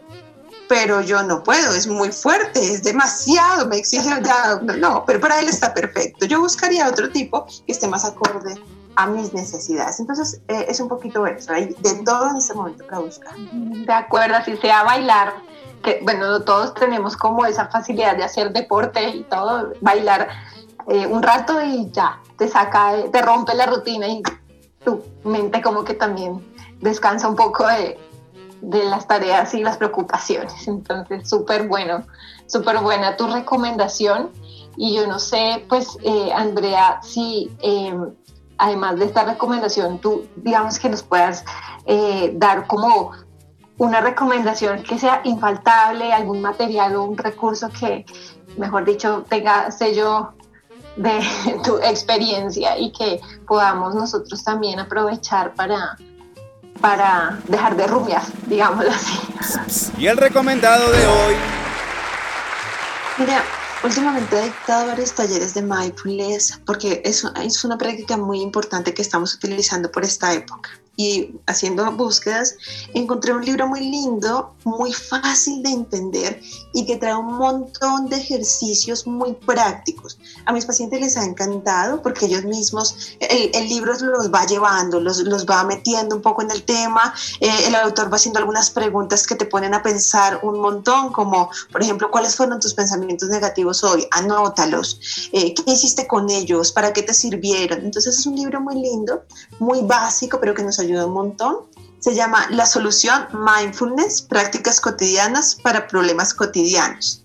pero 0.68 1.00
yo 1.00 1.22
no 1.22 1.42
puedo, 1.42 1.74
es 1.74 1.86
muy 1.86 2.12
fuerte, 2.12 2.60
es 2.60 2.82
demasiado, 2.82 3.66
me 3.66 3.78
exige 3.78 4.10
ya, 4.22 4.60
no, 4.78 5.04
pero 5.06 5.20
para 5.20 5.40
él 5.40 5.48
está 5.48 5.72
perfecto. 5.72 6.26
Yo 6.26 6.40
buscaría 6.40 6.88
otro 6.88 7.10
tipo 7.10 7.46
que 7.66 7.72
esté 7.72 7.88
más 7.88 8.04
acorde 8.04 8.54
a 8.96 9.06
mis 9.06 9.32
necesidades. 9.32 10.00
Entonces, 10.00 10.40
eh, 10.48 10.66
es 10.68 10.80
un 10.80 10.88
poquito 10.88 11.26
eso, 11.26 11.52
hay 11.52 11.66
de 11.66 11.94
todo 12.04 12.30
en 12.30 12.36
este 12.36 12.52
momento 12.52 12.84
para 12.84 12.98
buscar. 12.98 13.34
De 13.36 13.92
acuerdo, 13.92 14.36
así 14.36 14.56
sea 14.56 14.82
bailar, 14.82 15.34
que 15.82 16.00
bueno, 16.02 16.40
todos 16.42 16.74
tenemos 16.74 17.16
como 17.16 17.46
esa 17.46 17.66
facilidad 17.66 18.16
de 18.16 18.24
hacer 18.24 18.52
deporte 18.52 19.08
y 19.08 19.22
todo, 19.24 19.72
bailar 19.80 20.28
eh, 20.88 21.06
un 21.06 21.22
rato 21.22 21.60
y 21.62 21.90
ya, 21.90 22.20
te 22.36 22.48
saca, 22.48 22.94
te 23.12 23.22
rompe 23.22 23.54
la 23.54 23.66
rutina 23.66 24.08
y 24.08 24.22
tu 24.84 25.02
mente 25.24 25.60
como 25.60 25.84
que 25.84 25.94
también 25.94 26.42
descansa 26.80 27.28
un 27.28 27.36
poco 27.36 27.66
de, 27.66 27.98
de 28.60 28.84
las 28.84 29.06
tareas 29.06 29.54
y 29.54 29.62
las 29.62 29.76
preocupaciones. 29.76 30.66
Entonces, 30.66 31.28
súper 31.28 31.68
bueno, 31.68 32.04
súper 32.46 32.78
buena 32.78 33.16
tu 33.16 33.26
recomendación. 33.26 34.30
Y 34.76 34.94
yo 34.94 35.06
no 35.06 35.18
sé, 35.18 35.64
pues, 35.68 35.98
eh, 36.02 36.30
Andrea, 36.32 37.00
si 37.02 37.50
em, 37.60 38.14
además 38.58 38.98
de 38.98 39.06
esta 39.06 39.24
recomendación, 39.24 39.98
tú, 39.98 40.26
digamos 40.36 40.78
que 40.78 40.88
nos 40.88 41.02
puedas 41.02 41.44
eh, 41.86 42.32
dar 42.36 42.66
como 42.66 43.12
una 43.78 44.00
recomendación 44.00 44.82
que 44.82 44.98
sea 44.98 45.20
infaltable, 45.24 46.12
algún 46.12 46.42
material 46.42 46.96
o 46.96 47.04
un 47.04 47.16
recurso 47.16 47.70
que, 47.70 48.04
mejor 48.56 48.84
dicho, 48.84 49.24
tenga 49.28 49.70
sello 49.70 50.34
de 50.96 51.20
tu 51.64 51.78
experiencia 51.78 52.76
y 52.76 52.92
que 52.92 53.20
podamos 53.46 53.94
nosotros 53.94 54.42
también 54.42 54.80
aprovechar 54.80 55.54
para, 55.54 55.96
para 56.80 57.38
dejar 57.46 57.76
de 57.76 57.86
rumiar, 57.86 58.22
digámoslo 58.46 58.90
así. 58.90 59.92
Y 59.96 60.08
el 60.08 60.16
recomendado 60.16 60.90
de 60.90 61.06
hoy. 61.06 61.34
Mira, 63.18 63.42
últimamente 63.84 64.38
he 64.38 64.44
dictado 64.44 64.88
varios 64.88 65.12
talleres 65.12 65.54
de 65.54 65.62
mindfulness 65.62 66.60
porque 66.66 67.00
es, 67.04 67.24
es 67.42 67.64
una 67.64 67.78
práctica 67.78 68.16
muy 68.16 68.40
importante 68.40 68.92
que 68.92 69.02
estamos 69.02 69.34
utilizando 69.34 69.90
por 69.90 70.04
esta 70.04 70.32
época 70.32 70.70
y 70.98 71.30
haciendo 71.46 71.90
búsquedas, 71.92 72.56
encontré 72.92 73.32
un 73.32 73.44
libro 73.44 73.68
muy 73.68 73.80
lindo, 73.80 74.52
muy 74.64 74.92
fácil 74.92 75.62
de 75.62 75.70
entender 75.70 76.42
y 76.74 76.84
que 76.84 76.96
trae 76.96 77.14
un 77.14 77.34
montón 77.38 78.08
de 78.08 78.16
ejercicios 78.16 79.06
muy 79.06 79.32
prácticos. 79.32 80.18
A 80.44 80.52
mis 80.52 80.66
pacientes 80.66 81.00
les 81.00 81.16
ha 81.16 81.24
encantado 81.24 82.02
porque 82.02 82.26
ellos 82.26 82.44
mismos, 82.44 83.16
el, 83.20 83.68
libro 83.68 83.92
los 83.94 84.32
va 84.32 84.44
llevando, 84.44 84.98
los, 84.98 85.18
los, 85.18 85.46
va 85.46 85.62
metiendo 85.62 86.16
un 86.16 86.22
poco 86.22 86.42
en 86.42 86.50
el 86.50 86.64
tema, 86.64 87.14
eh, 87.38 87.66
el 87.68 87.76
autor 87.76 88.12
va 88.12 88.16
haciendo 88.16 88.40
algunas 88.40 88.68
preguntas 88.70 89.24
que 89.24 89.36
te 89.36 89.44
ponen 89.44 89.74
a 89.74 89.82
pensar 89.84 90.40
un 90.42 90.58
montón, 90.60 91.12
como 91.12 91.48
por 91.70 91.80
ejemplo, 91.80 92.10
¿cuáles 92.10 92.34
fueron 92.34 92.58
tus 92.58 92.74
pensamientos 92.74 93.28
negativos 93.28 93.84
hoy? 93.84 94.04
Anótalos. 94.10 95.30
Eh, 95.32 95.54
¿Qué 95.54 95.62
hiciste 95.70 96.08
con 96.08 96.28
ellos? 96.28 96.72
¿Para 96.72 96.92
qué 96.92 97.04
te 97.04 97.14
sirvieron? 97.14 97.84
Entonces 97.84 98.18
es 98.18 98.26
un 98.26 98.34
libro 98.34 98.60
muy 98.60 98.74
lindo, 98.74 99.22
muy 99.60 99.82
básico, 99.82 100.40
pero 100.40 100.54
que 100.54 100.64
nos 100.64 100.80
ayuda 100.80 100.87
ayuda 100.88 101.06
un 101.06 101.14
montón. 101.14 101.56
Se 102.00 102.14
llama 102.14 102.46
La 102.50 102.64
solución 102.64 103.26
Mindfulness, 103.32 104.22
prácticas 104.22 104.80
cotidianas 104.80 105.56
para 105.56 105.86
problemas 105.88 106.32
cotidianos. 106.32 107.24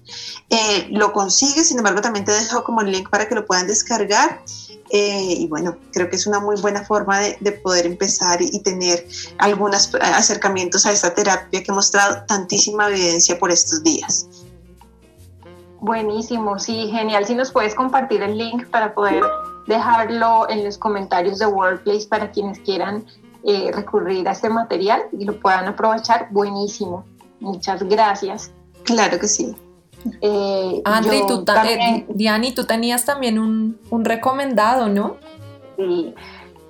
Eh, 0.49 0.87
lo 0.91 1.13
consigue, 1.13 1.63
sin 1.63 1.77
embargo, 1.77 2.01
también 2.01 2.25
te 2.25 2.31
dejo 2.31 2.63
como 2.63 2.81
el 2.81 2.91
link 2.91 3.09
para 3.09 3.27
que 3.27 3.35
lo 3.35 3.45
puedan 3.45 3.67
descargar. 3.67 4.41
Eh, 4.89 5.35
y 5.39 5.47
bueno, 5.47 5.77
creo 5.91 6.09
que 6.09 6.15
es 6.15 6.27
una 6.27 6.39
muy 6.39 6.59
buena 6.59 6.83
forma 6.83 7.19
de, 7.19 7.51
poder 7.63 7.85
empezar 7.85 8.41
y, 8.41 8.59
tener 8.59 9.07
algunos 9.37 9.93
acercamientos 10.01 10.85
a 10.85 10.91
esta 10.91 11.13
terapia 11.13 11.63
que 11.63 11.71
ha 11.71 11.73
mostrado 11.73 12.23
tantísima 12.27 12.89
evidencia 12.89 13.39
por 13.39 13.51
estos 13.51 13.83
días. 13.83 14.27
Buenísimo, 15.79 16.59
sí, 16.59 16.89
genial. 16.91 17.25
Si 17.25 17.35
nos 17.35 17.51
puedes 17.51 17.75
compartir 17.75 18.21
el 18.21 18.37
link 18.37 18.67
para 18.67 18.93
poder 18.93 19.23
dejarlo 19.67 20.47
en 20.49 20.63
los 20.63 20.77
comentarios 20.77 21.39
de 21.39 21.45
Workplace 21.45 22.07
para 22.07 22.31
quienes 22.31 22.59
quieran 22.59 23.05
eh, 23.45 23.71
recurrir 23.73 24.27
a 24.27 24.31
este 24.31 24.49
material 24.49 25.03
y 25.17 25.25
lo 25.25 25.39
puedan 25.39 25.67
aprovechar, 25.67 26.27
buenísimo. 26.31 27.05
Muchas 27.39 27.83
gracias. 27.83 28.51
Claro 28.83 29.19
que 29.19 29.27
sí. 29.27 29.55
Eh, 30.21 30.81
Andri, 30.85 31.21
tú 31.27 31.45
eh, 31.65 32.05
Diani, 32.09 32.53
tú 32.53 32.65
tenías 32.65 33.05
también 33.05 33.39
un, 33.39 33.79
un, 33.89 34.03
recomendado, 34.03 34.89
¿no? 34.89 35.15
Sí, 35.77 36.13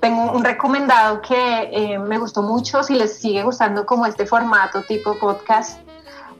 tengo 0.03 0.33
un 0.33 0.43
recomendado 0.43 1.21
que 1.21 1.69
eh, 1.71 1.97
me 1.97 2.17
gustó 2.17 2.41
mucho, 2.41 2.83
si 2.83 2.93
les 2.93 3.19
sigue 3.19 3.41
gustando 3.41 3.86
como 3.86 4.05
este 4.05 4.25
formato 4.25 4.81
tipo 4.81 5.17
podcast, 5.17 5.79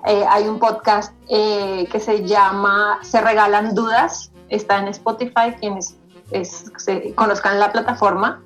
eh, 0.05 0.25
hay 0.29 0.49
un 0.49 0.59
podcast 0.59 1.13
eh, 1.29 1.87
que 1.89 1.97
se 2.01 2.25
llama 2.25 2.99
Se 3.03 3.21
Regalan 3.21 3.73
Dudas, 3.73 4.33
está 4.49 4.79
en 4.79 4.89
Spotify, 4.89 5.55
quienes 5.57 5.97
conozcan 7.15 7.57
la 7.57 7.71
plataforma. 7.71 8.43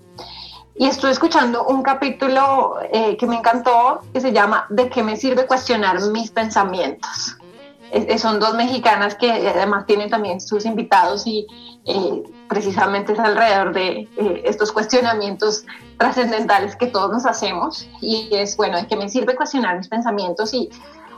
Y 0.79 0.85
estuve 0.85 1.11
escuchando 1.11 1.65
un 1.65 1.81
capítulo 1.81 2.75
que 2.91 3.25
me 3.25 3.37
encantó, 3.37 4.01
que 4.13 4.21
se 4.21 4.31
llama 4.31 4.67
¿De 4.69 4.89
qué 4.89 5.01
me 5.01 5.17
sirve 5.17 5.47
cuestionar 5.47 5.99
mis 6.11 6.29
pensamientos? 6.29 7.37
son 8.17 8.39
dos 8.39 8.53
mexicanas 8.55 9.15
que 9.15 9.31
además 9.31 9.85
tienen 9.85 10.09
también 10.09 10.41
sus 10.41 10.65
invitados 10.65 11.25
y 11.25 11.47
eh, 11.85 12.23
precisamente 12.49 13.13
es 13.13 13.19
alrededor 13.19 13.73
de 13.73 14.09
eh, 14.17 14.41
estos 14.45 14.71
cuestionamientos 14.71 15.65
trascendentales 15.97 16.75
que 16.75 16.87
todos 16.87 17.11
nos 17.11 17.25
hacemos 17.25 17.87
y 18.01 18.29
es, 18.31 18.57
bueno, 18.57 18.77
¿de 18.77 18.87
qué 18.87 18.95
me 18.97 19.09
sirve 19.09 19.35
cuestionar 19.35 19.77
mis 19.77 19.87
pensamientos? 19.87 20.53
Y 20.53 20.69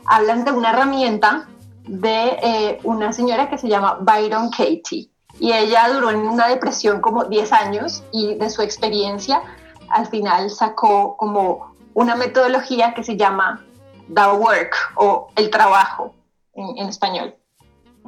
hablan 0.06 0.46
de 0.46 0.52
una 0.52 0.70
herramienta 0.70 1.48
de 1.88 2.38
eh, 2.44 2.80
una 2.84 3.12
señora 3.14 3.50
que 3.50 3.58
se 3.58 3.68
llama 3.68 3.98
Byron 4.02 4.52
Katie 4.52 5.10
y 5.40 5.54
ella 5.54 5.90
duró 5.90 6.12
en 6.12 6.20
una 6.20 6.48
depresión 6.48 7.02
como 7.02 7.26
10 7.26 7.52
años 7.54 8.04
y 8.12 8.36
de 8.36 8.50
su 8.50 8.62
experiencia 8.62 9.42
al 9.90 10.08
final 10.08 10.50
sacó 10.50 11.18
como 11.18 11.74
una 11.94 12.16
metodología 12.16 12.94
que 12.94 13.04
se 13.04 13.18
llama 13.18 13.66
The 14.14 14.28
Work 14.28 14.76
o 14.96 15.30
el 15.36 15.50
trabajo 15.50 16.14
en 16.54 16.88
español 16.88 17.36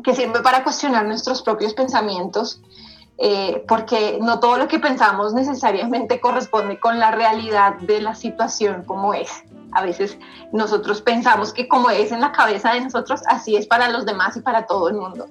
que 0.04 0.16
sirve 0.16 0.42
para 0.42 0.64
cuestionar 0.64 1.06
nuestros 1.06 1.42
propios 1.42 1.74
pensamientos, 1.74 2.62
eh, 3.18 3.64
porque 3.68 4.18
no 4.22 4.40
todo 4.40 4.58
lo 4.58 4.68
que 4.68 4.80
pensamos 4.80 5.34
necesariamente 5.34 6.20
corresponde 6.20 6.80
con 6.80 7.00
la 7.00 7.12
realidad 7.12 7.76
de 7.76 8.02
la 8.02 8.16
situación 8.16 8.84
como 8.84 9.14
es. 9.14 9.44
A 9.74 9.84
veces 9.84 10.18
nosotros 10.52 11.02
pensamos 11.02 11.54
que 11.54 11.68
como 11.68 11.90
es 11.90 12.12
en 12.12 12.22
la 12.22 12.32
cabeza 12.32 12.74
de 12.74 12.82
nosotros, 12.82 13.22
así 13.28 13.56
es 13.56 13.68
para 13.68 13.90
los 13.90 14.06
demás 14.06 14.36
y 14.38 14.42
para 14.42 14.66
todo 14.66 14.90
el 14.90 14.96
mundo. 14.96 15.28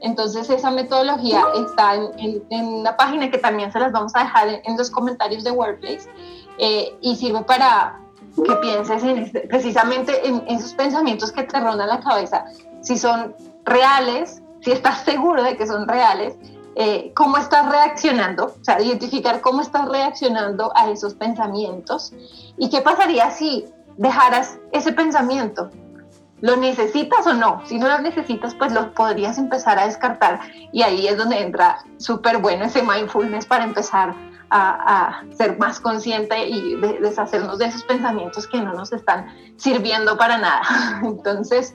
Entonces 0.00 0.48
esa 0.50 0.70
metodología 0.70 1.44
está 1.66 1.94
en, 1.94 2.42
una 2.50 2.96
página 2.96 3.30
que 3.30 3.38
también 3.38 3.72
se 3.72 3.80
las 3.80 3.92
vamos 3.92 4.12
a 4.14 4.20
dejar 4.20 4.60
en, 4.64 4.76
los 4.76 4.90
comentarios 4.90 5.44
de 5.44 5.50
Workplace 5.50 6.08
eh, 6.58 6.96
y 7.00 7.16
sirve 7.16 7.42
para 7.42 8.00
que 8.36 8.54
pienses 8.56 9.02
en 9.02 9.18
este, 9.18 9.40
precisamente 9.40 10.26
en 10.26 10.44
esos 10.48 10.74
pensamientos 10.74 11.32
que 11.32 11.42
te 11.42 11.58
rondan 11.58 11.88
la 11.88 12.00
cabeza, 12.00 12.44
si 12.82 12.96
son 12.96 13.34
reales, 13.64 14.42
si 14.60 14.70
estás 14.70 15.04
seguro 15.04 15.42
de 15.42 15.56
que 15.56 15.66
son 15.66 15.88
reales, 15.88 16.36
eh, 16.80 17.12
cómo 17.16 17.38
estás 17.38 17.68
reaccionando, 17.68 18.54
o 18.60 18.64
sea, 18.64 18.80
identificar 18.80 19.40
cómo 19.40 19.62
estás 19.62 19.88
reaccionando 19.88 20.70
a 20.76 20.90
esos 20.90 21.14
pensamientos. 21.14 22.12
Y 22.56 22.70
qué 22.70 22.80
pasaría 22.80 23.30
si 23.32 23.64
dejaras 23.96 24.58
ese 24.70 24.92
pensamiento. 24.92 25.70
¿Lo 26.40 26.56
necesitas 26.56 27.26
o 27.26 27.34
no? 27.34 27.62
Si 27.66 27.78
no 27.78 27.88
lo 27.88 27.98
necesitas, 27.98 28.54
pues 28.54 28.72
lo 28.72 28.92
podrías 28.92 29.38
empezar 29.38 29.78
a 29.78 29.86
descartar 29.86 30.40
y 30.72 30.82
ahí 30.82 31.08
es 31.08 31.16
donde 31.16 31.40
entra 31.40 31.78
súper 31.96 32.38
bueno 32.38 32.64
ese 32.64 32.82
mindfulness 32.82 33.46
para 33.46 33.64
empezar 33.64 34.14
a, 34.50 35.22
ser 35.36 35.58
más 35.58 35.78
consciente 35.80 36.48
y 36.48 36.76
deshacernos 37.00 37.58
de 37.58 37.66
esos 37.66 37.84
pensamientos 37.84 38.46
que 38.46 38.60
no 38.60 38.72
nos 38.72 38.92
están 38.92 39.26
sirviendo 39.56 40.16
para 40.16 40.38
nada. 40.38 40.62
Entonces, 41.04 41.74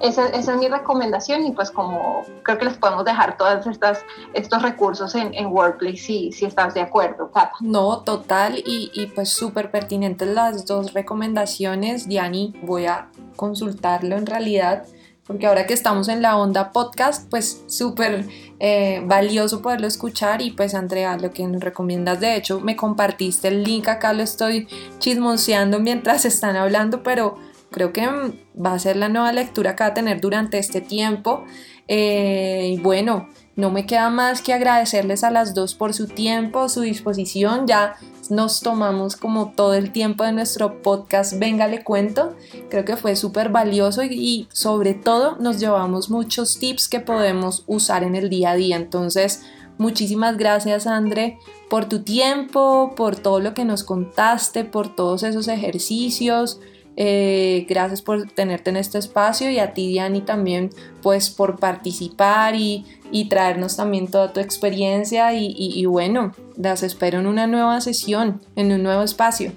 esa, 0.00 0.26
es 0.26 0.48
mi 0.56 0.68
recomendación 0.68 1.46
y 1.46 1.52
pues 1.52 1.70
como 1.70 2.24
creo 2.42 2.58
que 2.58 2.64
les 2.66 2.76
podemos 2.78 3.04
dejar 3.04 3.36
estas 3.66 4.04
estos 4.32 4.62
recursos 4.62 5.14
en, 5.14 5.32
en 5.34 5.46
Workplace 5.46 5.96
si, 5.96 6.32
si 6.32 6.44
estás 6.44 6.74
de 6.74 6.80
acuerdo, 6.80 7.30
No, 7.60 7.98
total 8.00 8.58
y, 8.58 8.90
y 8.92 9.06
pues 9.06 9.32
súper 9.32 9.70
pertinentes 9.70 10.28
las 10.28 10.66
dos 10.66 10.92
recomendaciones, 10.92 12.08
Diani, 12.08 12.54
voy 12.62 12.86
a 12.86 13.08
consultarlo 13.36 14.16
en 14.16 14.26
realidad 14.26 14.84
porque 15.26 15.46
ahora 15.46 15.66
que 15.66 15.72
estamos 15.72 16.08
en 16.08 16.20
la 16.20 16.36
onda 16.36 16.70
podcast, 16.70 17.28
pues 17.30 17.64
súper 17.66 18.26
eh, 18.60 19.02
valioso 19.06 19.62
poderlo 19.62 19.86
escuchar 19.86 20.42
y 20.42 20.50
pues 20.50 20.74
Andrea, 20.74 21.16
lo 21.16 21.30
que 21.30 21.46
nos 21.46 21.62
recomiendas, 21.62 22.20
de 22.20 22.36
hecho 22.36 22.60
me 22.60 22.76
compartiste 22.76 23.48
el 23.48 23.64
link, 23.64 23.88
acá 23.88 24.12
lo 24.12 24.22
estoy 24.22 24.68
chismoseando 24.98 25.80
mientras 25.80 26.24
están 26.26 26.56
hablando, 26.56 27.02
pero 27.02 27.38
creo 27.70 27.92
que 27.92 28.06
va 28.54 28.74
a 28.74 28.78
ser 28.78 28.96
la 28.96 29.08
nueva 29.08 29.32
lectura 29.32 29.74
que 29.74 29.84
va 29.84 29.88
a 29.88 29.94
tener 29.94 30.20
durante 30.20 30.58
este 30.58 30.80
tiempo. 30.80 31.44
Eh, 31.88 32.74
y 32.76 32.80
bueno, 32.80 33.28
no 33.56 33.70
me 33.70 33.84
queda 33.84 34.10
más 34.10 34.42
que 34.42 34.52
agradecerles 34.52 35.24
a 35.24 35.30
las 35.30 35.54
dos 35.54 35.74
por 35.74 35.92
su 35.92 36.06
tiempo, 36.06 36.68
su 36.68 36.82
disposición. 36.82 37.66
Ya 37.66 37.96
nos 38.30 38.60
tomamos 38.60 39.16
como 39.16 39.52
todo 39.52 39.74
el 39.74 39.92
tiempo 39.92 40.24
de 40.24 40.32
nuestro 40.32 40.82
podcast 40.82 41.38
Venga, 41.38 41.68
le 41.68 41.84
cuento. 41.84 42.34
Creo 42.70 42.84
que 42.84 42.96
fue 42.96 43.16
súper 43.16 43.50
valioso 43.50 44.02
y, 44.02 44.12
y, 44.12 44.48
sobre 44.52 44.94
todo 44.94 45.36
nos 45.40 45.60
llevamos 45.60 46.10
muchos 46.10 46.58
tips 46.58 46.88
que 46.88 47.00
podemos 47.00 47.64
usar 47.66 48.02
en 48.02 48.14
el 48.14 48.28
día 48.28 48.52
a 48.52 48.56
día. 48.56 48.76
Entonces, 48.76 49.42
muchísimas 49.78 50.36
gracias, 50.36 50.86
André, 50.86 51.38
por 51.68 51.86
tu 51.86 52.02
tiempo, 52.02 52.94
por 52.96 53.16
todo 53.16 53.40
lo 53.40 53.54
que 53.54 53.64
nos 53.64 53.84
contaste, 53.84 54.64
por 54.64 54.94
todos 54.94 55.22
esos 55.22 55.48
ejercicios 55.48 56.60
eh, 56.96 57.66
gracias 57.68 58.02
por 58.02 58.30
tenerte 58.30 58.70
en 58.70 58.76
este 58.76 58.98
espacio 58.98 59.50
y 59.50 59.58
a 59.58 59.74
ti, 59.74 59.88
Diani, 59.88 60.20
también 60.20 60.70
pues 61.02 61.30
por 61.30 61.58
participar 61.58 62.54
y, 62.54 62.86
traernos 63.30 63.76
también 63.76 64.08
toda 64.08 64.32
tu 64.32 64.40
experiencia 64.40 65.32
y, 65.34 65.86
bueno, 65.86 66.32
las 66.56 66.82
espero 66.82 67.20
en 67.20 67.26
una 67.28 67.46
nueva 67.46 67.80
sesión, 67.80 68.40
en 68.56 68.72
un 68.72 68.82
nuevo 68.82 69.02
espacio. 69.02 69.52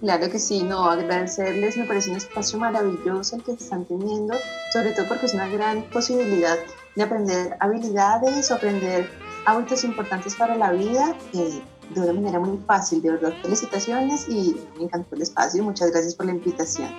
Claro 0.00 0.30
que 0.30 0.38
sí, 0.38 0.62
no, 0.62 0.88
agradecerles, 0.88 1.76
me 1.76 1.84
parece 1.84 2.10
un 2.10 2.16
espacio 2.16 2.58
maravilloso 2.58 3.36
el 3.36 3.42
que 3.42 3.52
están 3.52 3.84
teniendo, 3.84 4.34
sobre 4.72 4.92
todo 4.92 5.08
porque 5.08 5.26
es 5.26 5.34
una 5.34 5.48
gran 5.48 5.82
posibilidad 5.90 6.56
de 6.94 7.02
aprender 7.02 7.56
habilidades 7.58 8.50
o 8.50 8.54
aprender 8.54 9.10
hábitos 9.44 9.84
importantes 9.84 10.36
para 10.36 10.54
la 10.54 10.72
vida. 10.72 11.14
Eh, 11.34 11.60
de 11.90 12.00
una 12.00 12.12
manera 12.12 12.38
muy 12.38 12.58
fácil. 12.66 13.02
De 13.02 13.10
verdad, 13.10 13.32
felicitaciones 13.42 14.28
y 14.28 14.60
me 14.76 14.84
encantó 14.84 15.14
el 15.14 15.22
espacio. 15.22 15.62
Muchas 15.62 15.90
gracias 15.90 16.14
por 16.14 16.26
la 16.26 16.32
invitación. 16.32 16.90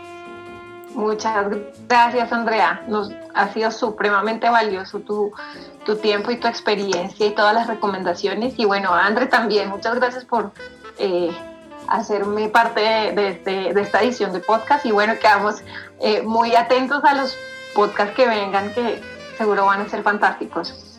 Muchas 0.93 1.47
gracias, 1.87 2.31
Andrea. 2.33 2.83
Nos 2.87 3.11
ha 3.33 3.51
sido 3.53 3.71
supremamente 3.71 4.49
valioso 4.49 4.99
tu, 4.99 5.31
tu 5.85 5.95
tiempo 5.95 6.31
y 6.31 6.37
tu 6.37 6.47
experiencia 6.47 7.25
y 7.25 7.31
todas 7.31 7.53
las 7.53 7.67
recomendaciones. 7.67 8.53
Y 8.57 8.65
bueno, 8.65 8.93
André 8.93 9.27
también, 9.27 9.69
muchas 9.69 9.95
gracias 9.95 10.25
por 10.25 10.51
eh, 10.97 11.31
hacerme 11.87 12.49
parte 12.49 12.81
de, 12.81 13.29
este, 13.29 13.73
de, 13.73 13.81
esta 13.81 14.01
edición 14.01 14.33
de 14.33 14.39
podcast. 14.41 14.85
Y 14.85 14.91
bueno, 14.91 15.13
quedamos 15.19 15.61
eh, 15.99 16.21
muy 16.23 16.55
atentos 16.55 17.03
a 17.05 17.15
los 17.15 17.37
podcasts 17.73 18.15
que 18.15 18.27
vengan, 18.27 18.73
que 18.73 19.01
seguro 19.37 19.65
van 19.65 19.81
a 19.81 19.89
ser 19.89 20.03
fantásticos. 20.03 20.90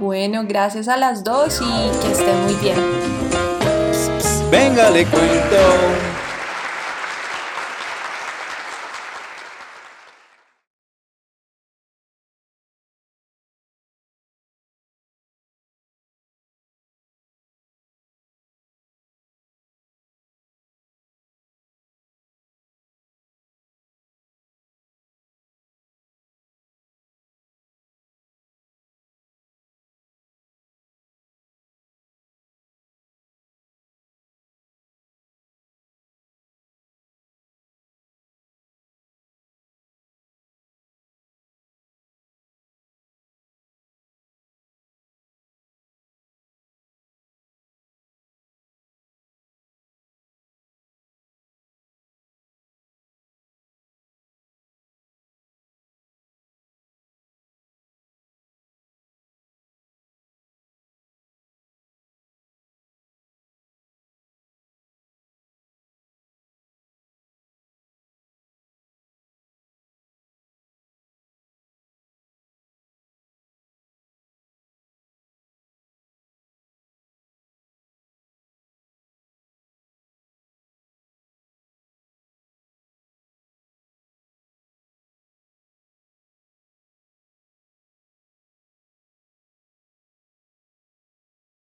Bueno, 0.00 0.44
gracias 0.48 0.88
a 0.88 0.96
las 0.96 1.24
dos 1.24 1.60
y 1.60 2.00
que 2.00 2.12
estén 2.12 2.42
muy 2.44 2.54
bien. 2.54 2.74
Venga, 4.50 4.88
le 4.88 5.04
cuento. 5.04 6.09